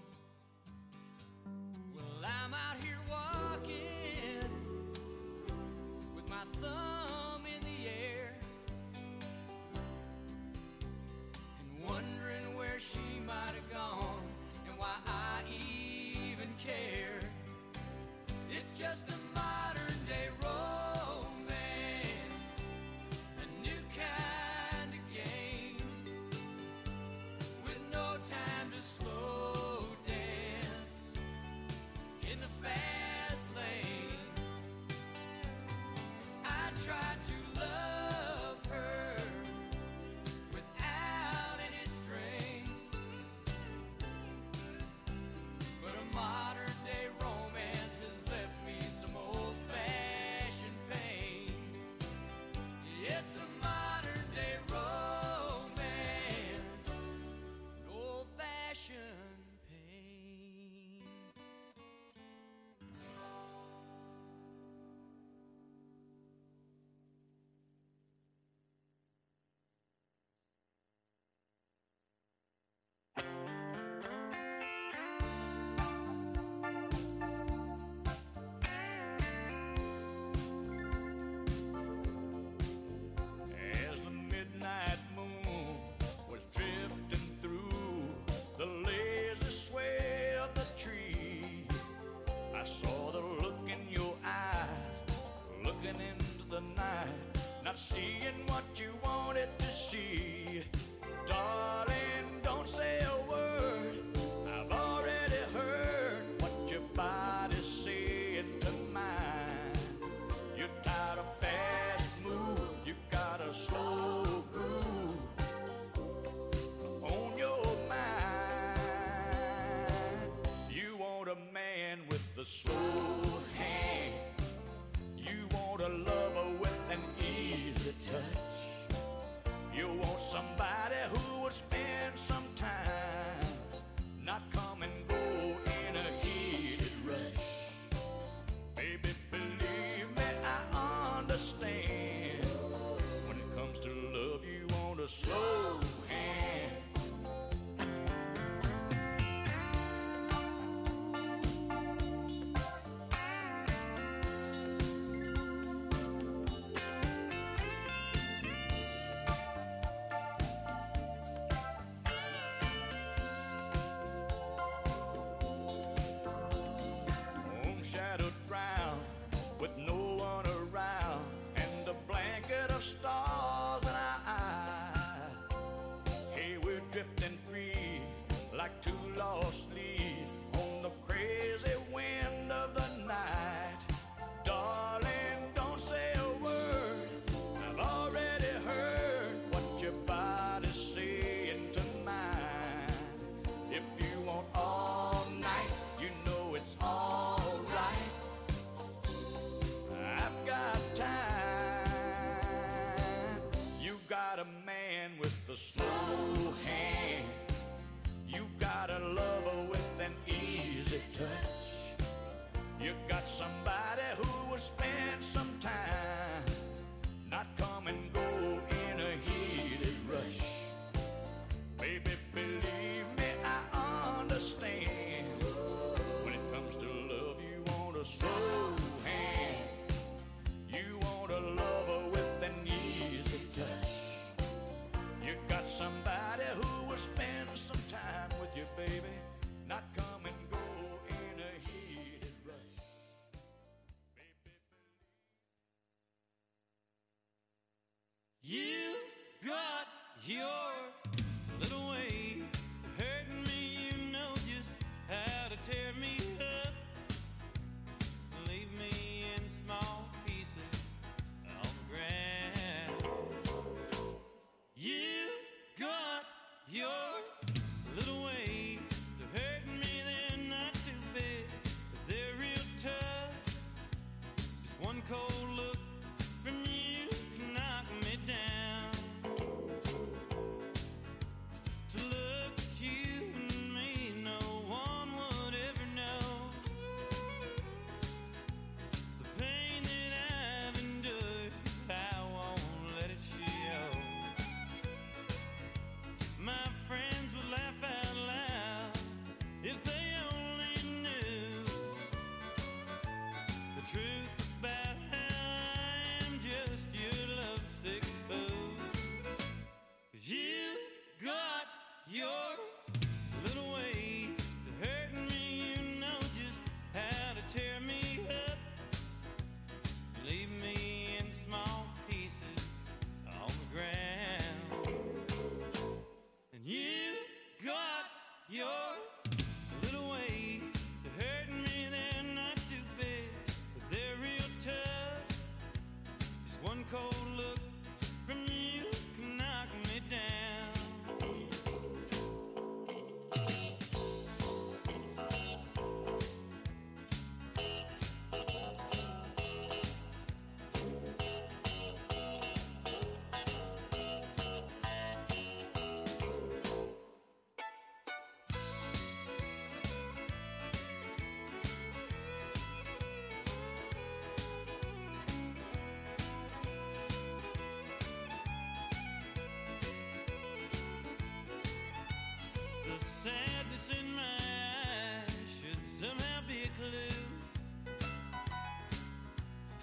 [373.91, 377.23] in my eyes should somehow be a clue.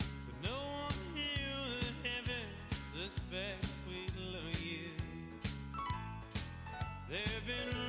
[0.02, 2.47] But no one knew that heaven
[2.94, 4.89] suspects we'd love you.
[7.10, 7.80] There have been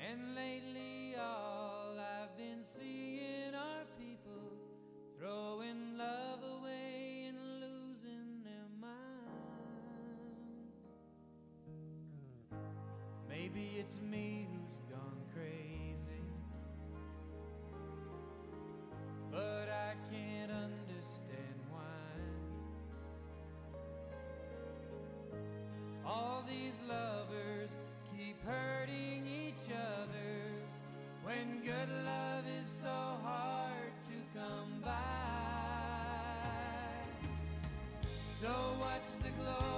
[0.00, 4.56] And lately, all I've been seeing are people
[5.18, 9.12] throwing love away and losing their minds.
[13.28, 14.41] Maybe it's me
[31.64, 32.88] good love is so
[33.22, 34.90] hard to come by.
[38.40, 38.48] So,
[38.80, 39.71] what's the glory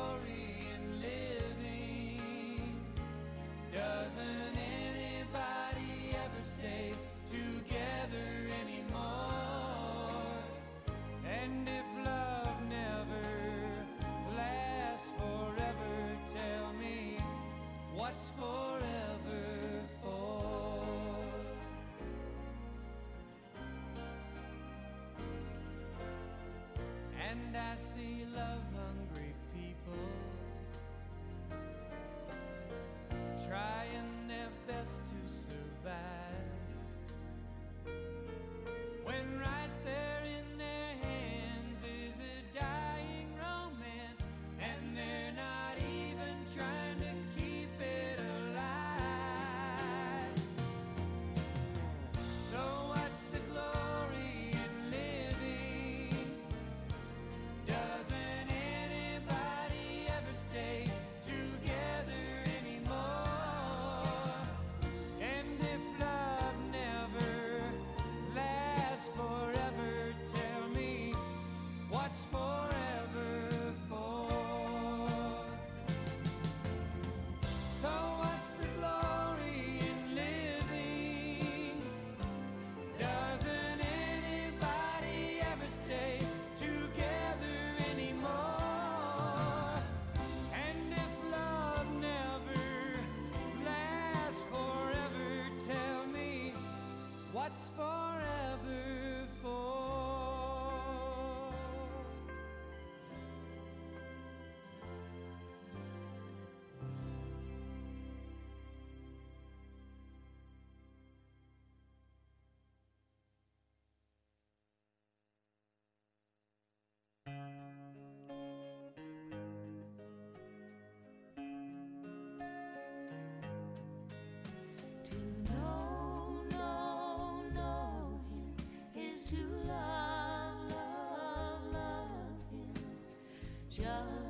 [133.76, 134.23] 着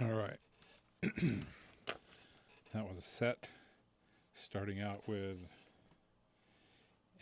[0.00, 0.38] All right.
[1.02, 1.12] that
[2.74, 3.46] was a set
[4.34, 5.36] starting out with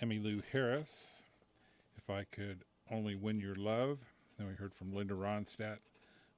[0.02, 1.22] Emmylou Harris.
[1.98, 3.98] If I could only win your love.
[4.38, 5.80] Then we heard from Linda Ronstadt,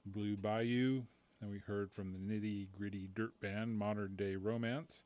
[0.05, 1.03] Blue Bayou.
[1.41, 5.05] Then we heard from the nitty gritty dirt band, Modern Day Romance.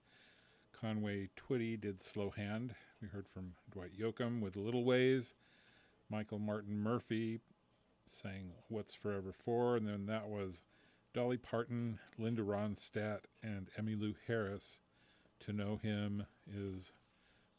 [0.73, 2.75] Conway Twitty did Slow Hand.
[3.03, 5.35] We heard from Dwight Yoakam with Little Ways.
[6.09, 7.41] Michael Martin Murphey
[8.07, 9.77] sang What's Forever For.
[9.77, 10.63] And then that was
[11.15, 14.79] Dolly Parton, Linda Ronstadt, and Emmylou Harris.
[15.41, 16.93] To know him is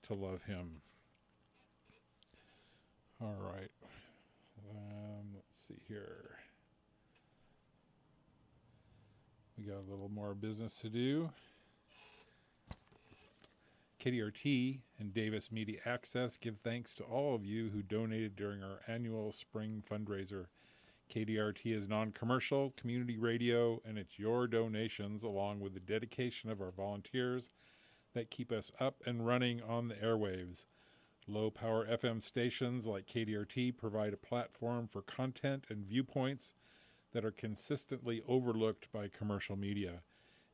[0.03, 0.81] to love him.
[3.21, 3.71] All right.
[4.69, 6.37] Um, let's see here.
[9.57, 11.29] We got a little more business to do.
[14.01, 18.79] KDRT and Davis Media Access give thanks to all of you who donated during our
[18.87, 20.45] annual spring fundraiser.
[21.13, 26.61] KDRT is non commercial community radio, and it's your donations, along with the dedication of
[26.61, 27.49] our volunteers,
[28.13, 30.65] that keep us up and running on the airwaves.
[31.27, 36.53] Low power FM stations like KDRT provide a platform for content and viewpoints
[37.11, 40.01] that are consistently overlooked by commercial media.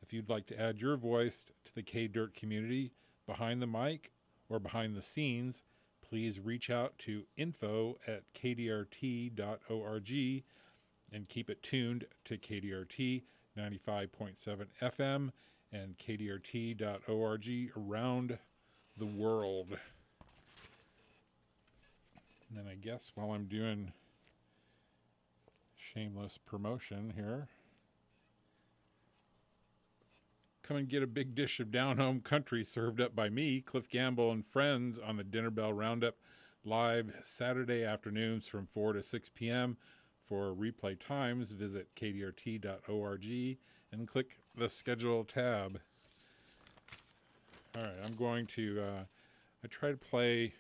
[0.02, 2.94] If you'd like to add your voice to the K Dirt community
[3.26, 4.12] behind the mic
[4.50, 5.64] or behind the scenes,
[6.10, 9.34] please reach out to info at kdrt.org
[11.12, 13.24] and keep it tuned to KDRT
[13.58, 15.32] 95.7 FM
[15.72, 18.38] and kdrt.org around
[18.98, 19.78] the world.
[22.50, 23.92] And then I guess while I'm doing
[25.76, 27.48] shameless promotion here,
[30.66, 33.88] come and get a big dish of down home country served up by me, Cliff
[33.88, 36.16] Gamble, and friends on the Dinner Bell Roundup
[36.64, 39.78] live Saturday afternoons from 4 to 6 p.m.
[40.28, 43.58] For replay times, visit kdrt.org
[43.92, 45.82] and click the schedule tab.
[47.78, 49.04] All right, I'm going to, uh,
[49.64, 50.54] I try to play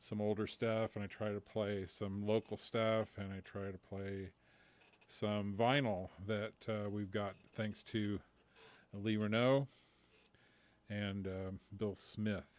[0.00, 3.78] some older stuff and I try to play some local stuff and I try to
[3.88, 4.30] play
[5.06, 8.18] some vinyl that uh, we've got thanks to
[8.92, 9.68] Lee Renault
[10.88, 12.58] and um Bill Smith.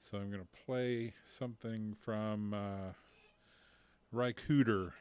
[0.00, 2.92] So I'm going to play something from uh,
[4.10, 4.92] Ry Cooder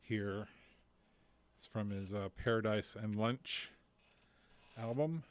[0.00, 0.46] here.
[1.58, 3.72] It's from his uh, Paradise and Lunch
[4.78, 5.24] album.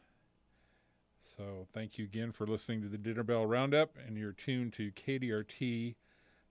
[1.22, 4.92] So thank you again for listening to the Dinner Bell Roundup, and you're tuned to
[4.92, 5.96] KDRT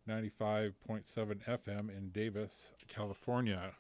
[0.09, 0.73] 95.7
[1.15, 3.75] FM in Davis, California.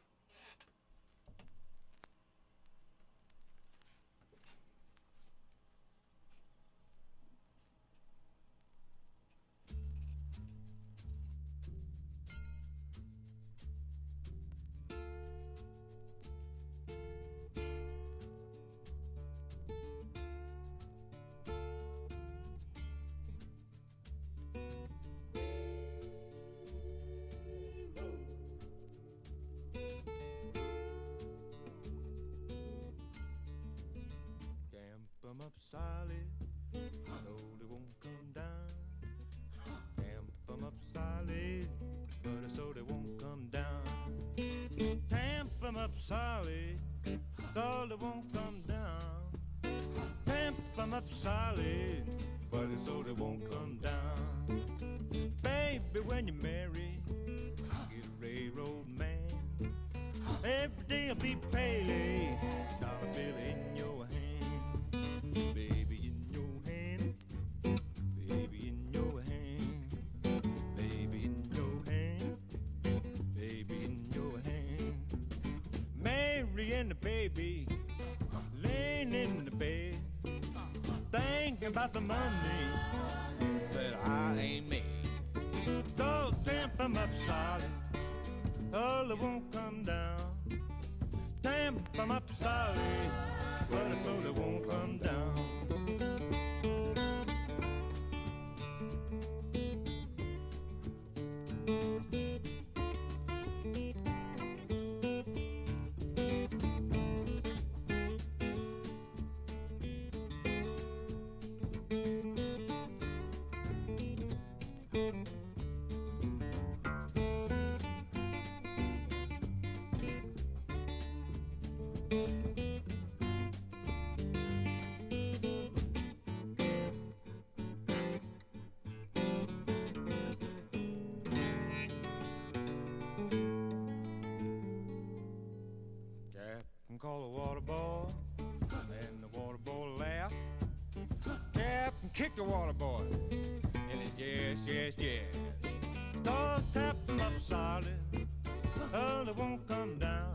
[149.30, 150.32] it won't come down.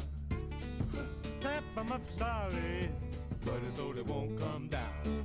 [1.42, 2.90] Tap 'em up solid,
[3.46, 5.25] but it's old it won't come down.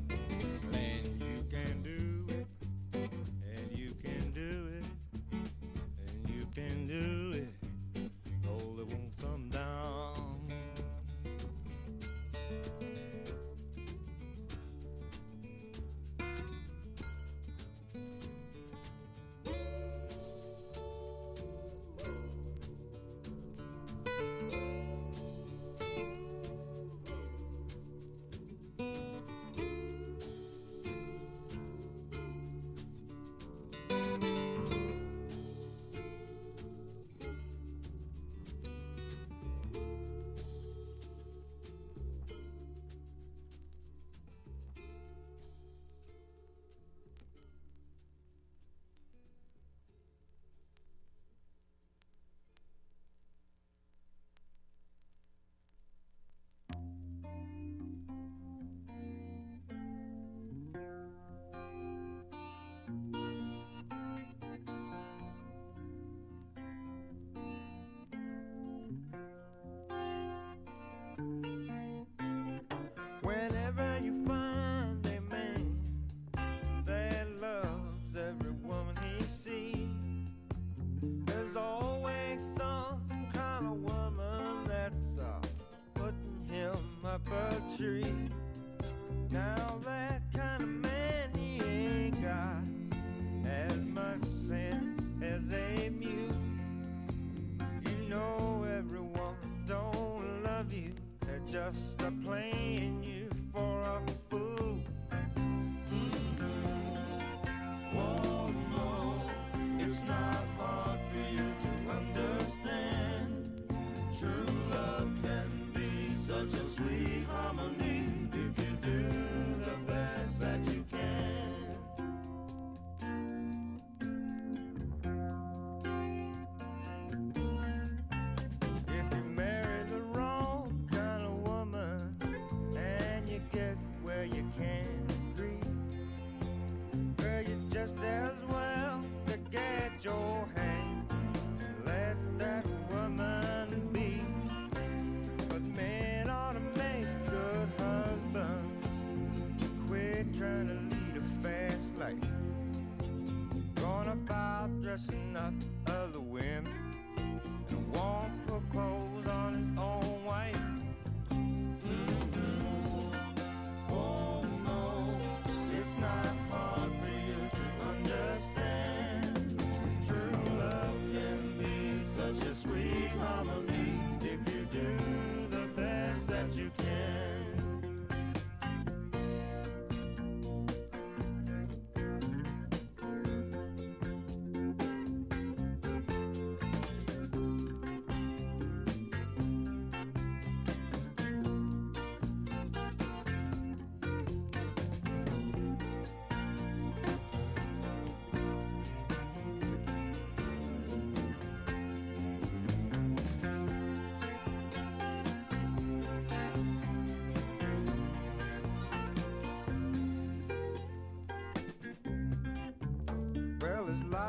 [154.91, 155.30] just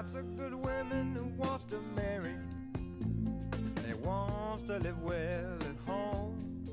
[0.02, 2.34] lots of good women who wants to marry.
[2.74, 6.64] And they wants to live well at home.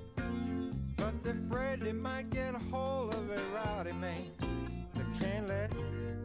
[0.96, 4.16] But they're afraid they might get a hold of a rowdy man
[4.94, 5.70] They can't let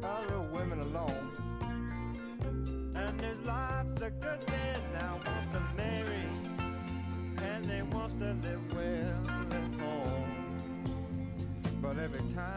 [0.02, 1.32] other women alone.
[2.96, 6.26] And there's lots of good men now wants to marry.
[7.44, 10.56] And they wants to live well at home.
[11.82, 12.53] But every time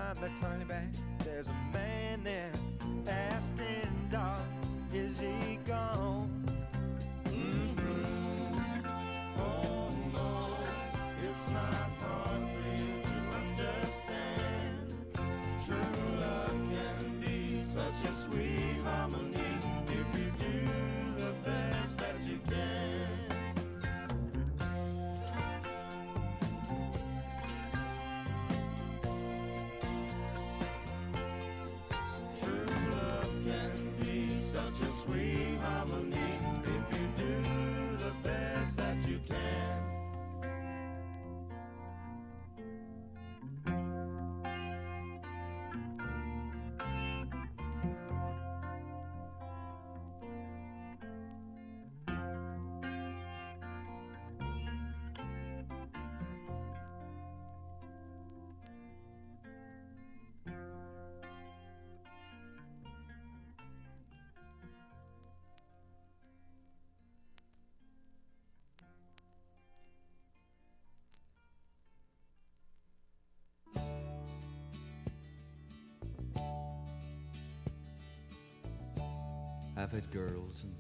[79.78, 80.74] I've had girls and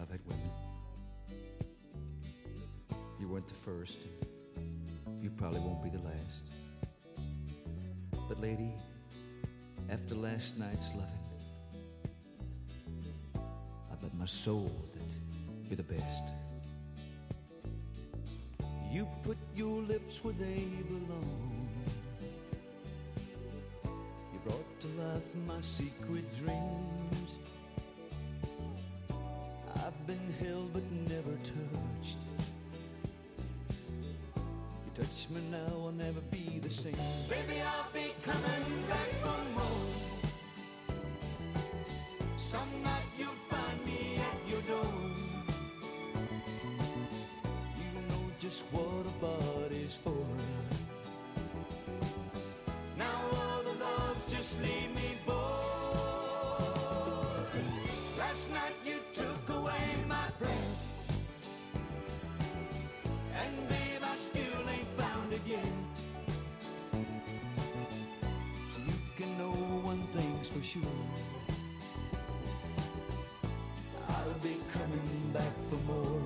[0.00, 0.50] I've had women.
[3.20, 3.98] You weren't the first,
[4.56, 6.44] and you probably won't be the last.
[8.26, 8.72] But, lady,
[9.90, 11.08] after last night's loving,
[13.36, 15.02] I bet my soul that
[15.68, 16.24] you're the best.
[18.90, 21.68] You put your lips where they belong.
[24.32, 27.27] You brought to life my secret dreams.
[70.48, 70.92] Thing's for sure.
[74.08, 76.22] I'll be coming back for more.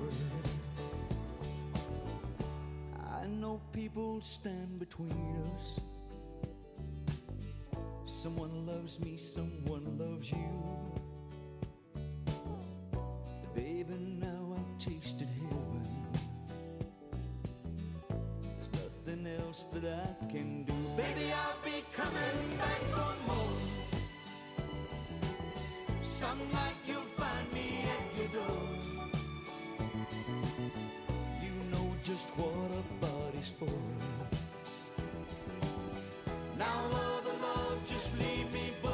[3.21, 5.79] I know people stand between us.
[8.05, 10.49] Someone loves me, someone loves you.
[13.55, 15.87] Baby, now I've tasted heaven.
[18.55, 20.72] There's nothing else that I can do.
[36.63, 38.93] Love just leave me bored.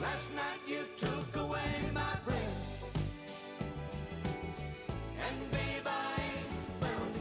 [0.00, 2.84] Last night you took away my breath.
[5.24, 6.50] And babe, I ain't
[6.80, 7.14] found.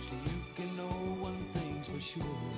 [0.00, 2.49] So you can know one thing's for sure.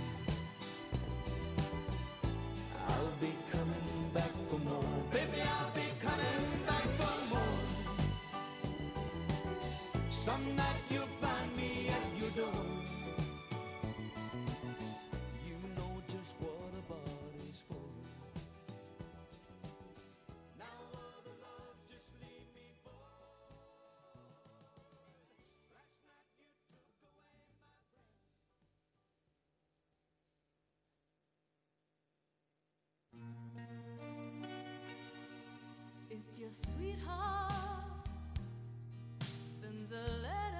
[36.13, 38.05] If your sweetheart
[39.63, 40.52] sends a letter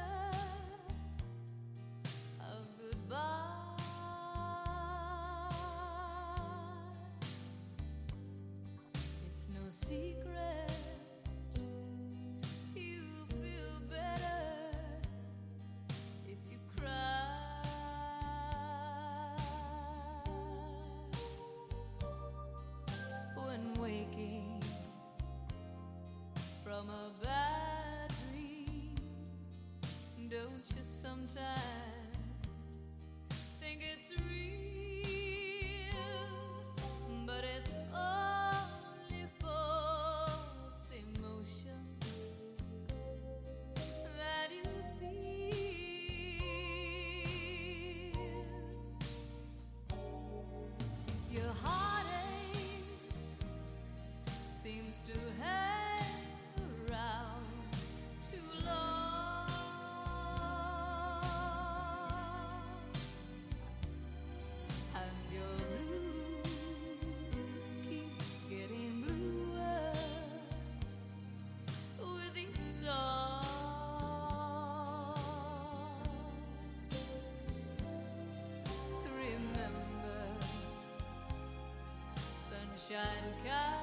[82.93, 83.79] sunshine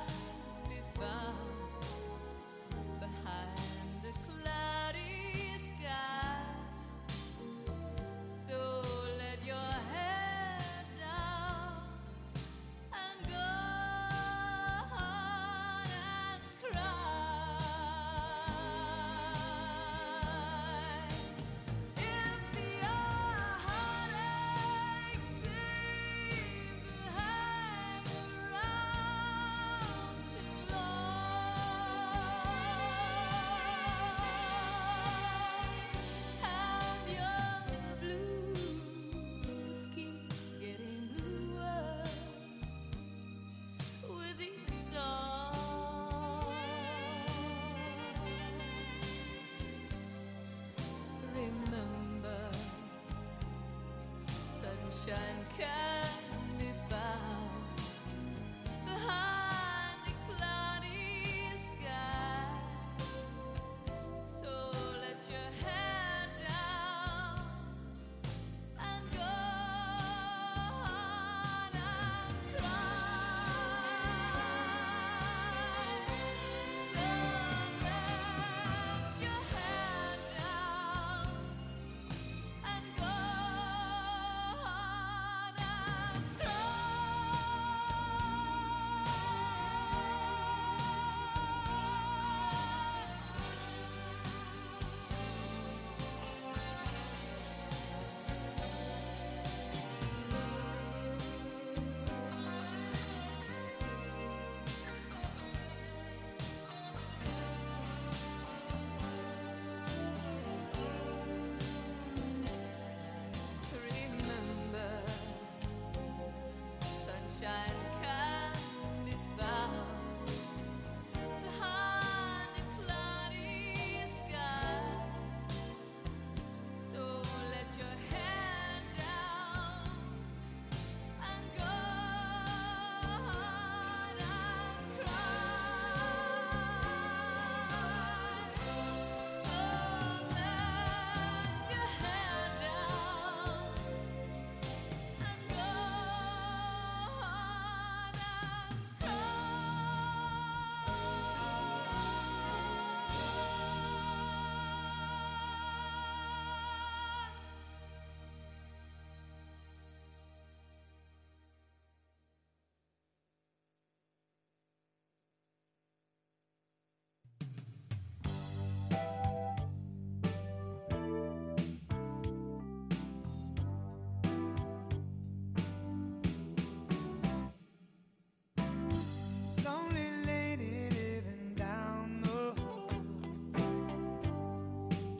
[179.69, 182.89] lonely lady living down the hall.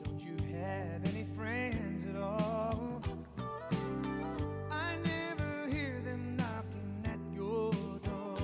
[0.04, 3.00] Don't you have any friends at all?
[4.70, 7.70] I never hear them knocking at your
[8.02, 8.36] door.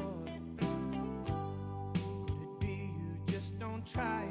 [2.27, 4.23] Could it be you just don't try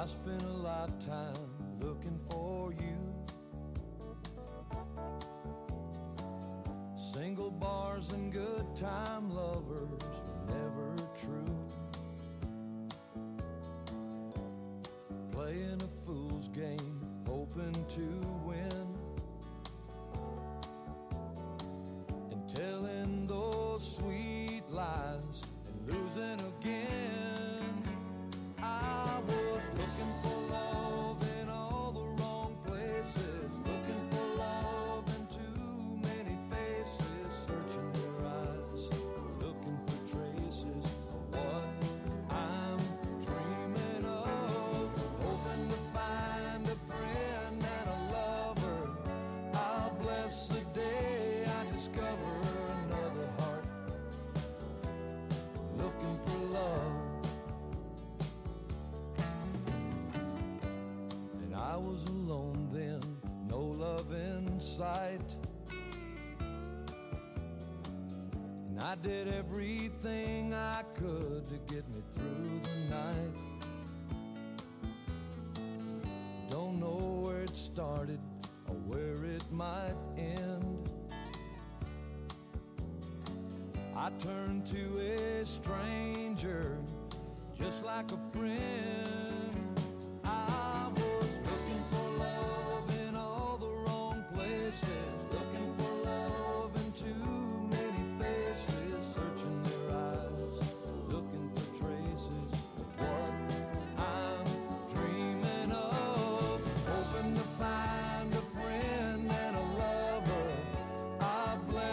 [0.00, 1.34] I spent a lifetime
[1.78, 2.96] looking for you.
[6.96, 10.00] Single bars and good time lovers
[64.80, 65.36] sight.
[68.68, 73.34] And I did everything I could to get me through the night.
[76.48, 78.20] Don't know where it started
[78.68, 80.88] or where it might end.
[83.94, 86.78] I turned to a stranger
[87.54, 88.49] just like a friend.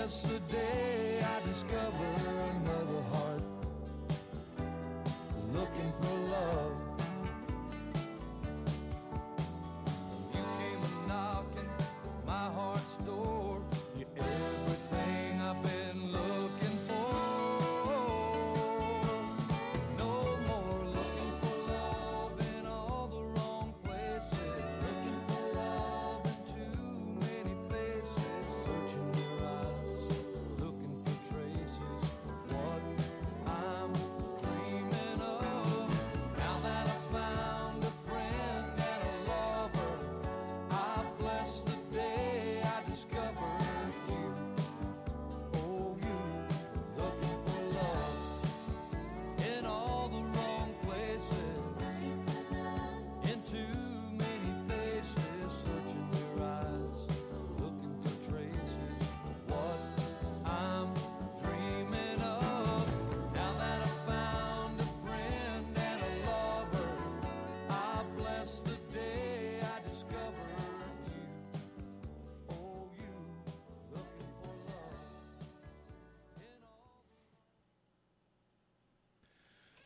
[0.07, 2.21] yesterday I discovered
[2.63, 2.86] another.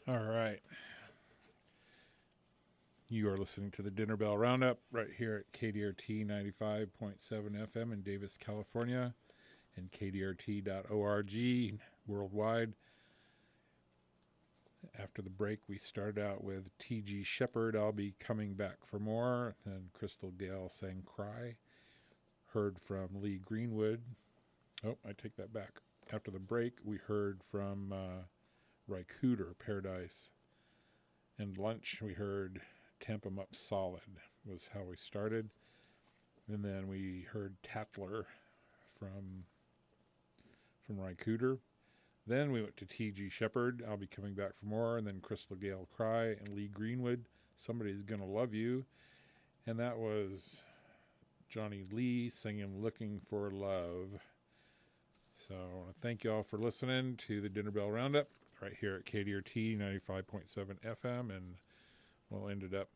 [0.08, 0.60] All right.
[3.08, 6.88] You are listening to the Dinner Bell Roundup right here at KDRT 95.7
[7.30, 9.14] FM in Davis, California,
[9.76, 12.74] and KDRT.org worldwide.
[14.98, 17.24] After the break, we started out with T.G.
[17.24, 19.56] Sheppard, I'll Be Coming Back for More.
[19.66, 21.58] Then Crystal Gayle sang Cry.
[22.54, 24.02] Heard from Lee Greenwood.
[24.84, 25.74] Oh, I take that back.
[26.12, 28.24] After the break, we heard from uh,
[28.88, 30.32] Ry Cooder, Paradise.
[31.38, 32.62] And lunch, we heard
[33.00, 35.50] Tamp 'em Up Solid, was how we started.
[36.48, 38.26] And then we heard Tatler
[38.98, 39.46] from
[40.82, 41.60] from Ry Cooder.
[42.28, 43.30] Then we went to T.G.
[43.30, 43.84] Sheppard.
[43.88, 44.98] I'll be coming back for more.
[44.98, 47.26] And then Crystal Gayle Cry and Lee Greenwood,
[47.56, 48.86] Somebody's Gonna Love You.
[49.66, 50.62] And that was
[51.50, 54.22] Johnny Lee singing Looking for Love.
[55.36, 58.30] So I want to thank you all for listening to the Dinner Bell Roundup
[58.62, 61.36] right here at KDRT 95.7 FM.
[61.36, 61.56] And
[62.30, 62.90] we'll end it up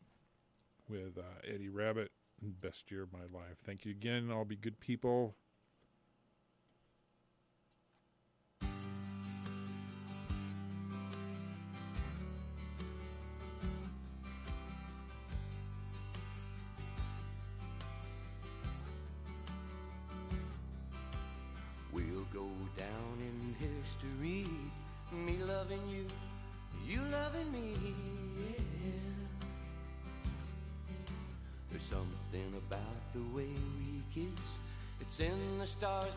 [0.88, 2.10] with uh, Eddie Rabbitt,
[2.40, 3.58] Best Year of My Life.
[3.64, 4.30] Thank you again.
[4.30, 5.34] All be good people.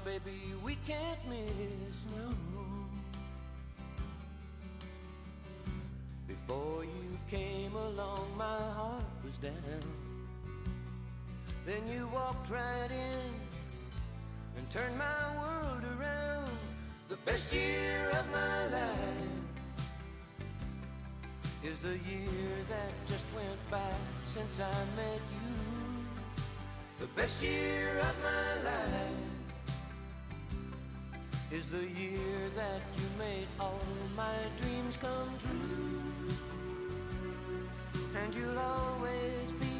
[0.09, 0.41] Baby.
[0.63, 1.97] We can't miss.
[2.17, 2.33] No.
[6.27, 9.83] Before you came along, my heart was down.
[11.65, 13.29] Then you walked right in
[14.57, 16.49] and turned my world around.
[17.09, 19.35] The best year of my life
[21.63, 23.93] is the year that just went by
[24.25, 25.53] since I met you.
[26.99, 29.28] The best year of my life
[31.51, 33.81] is the year that you made all
[34.15, 36.01] my dreams come true.
[38.21, 39.78] And you'll always be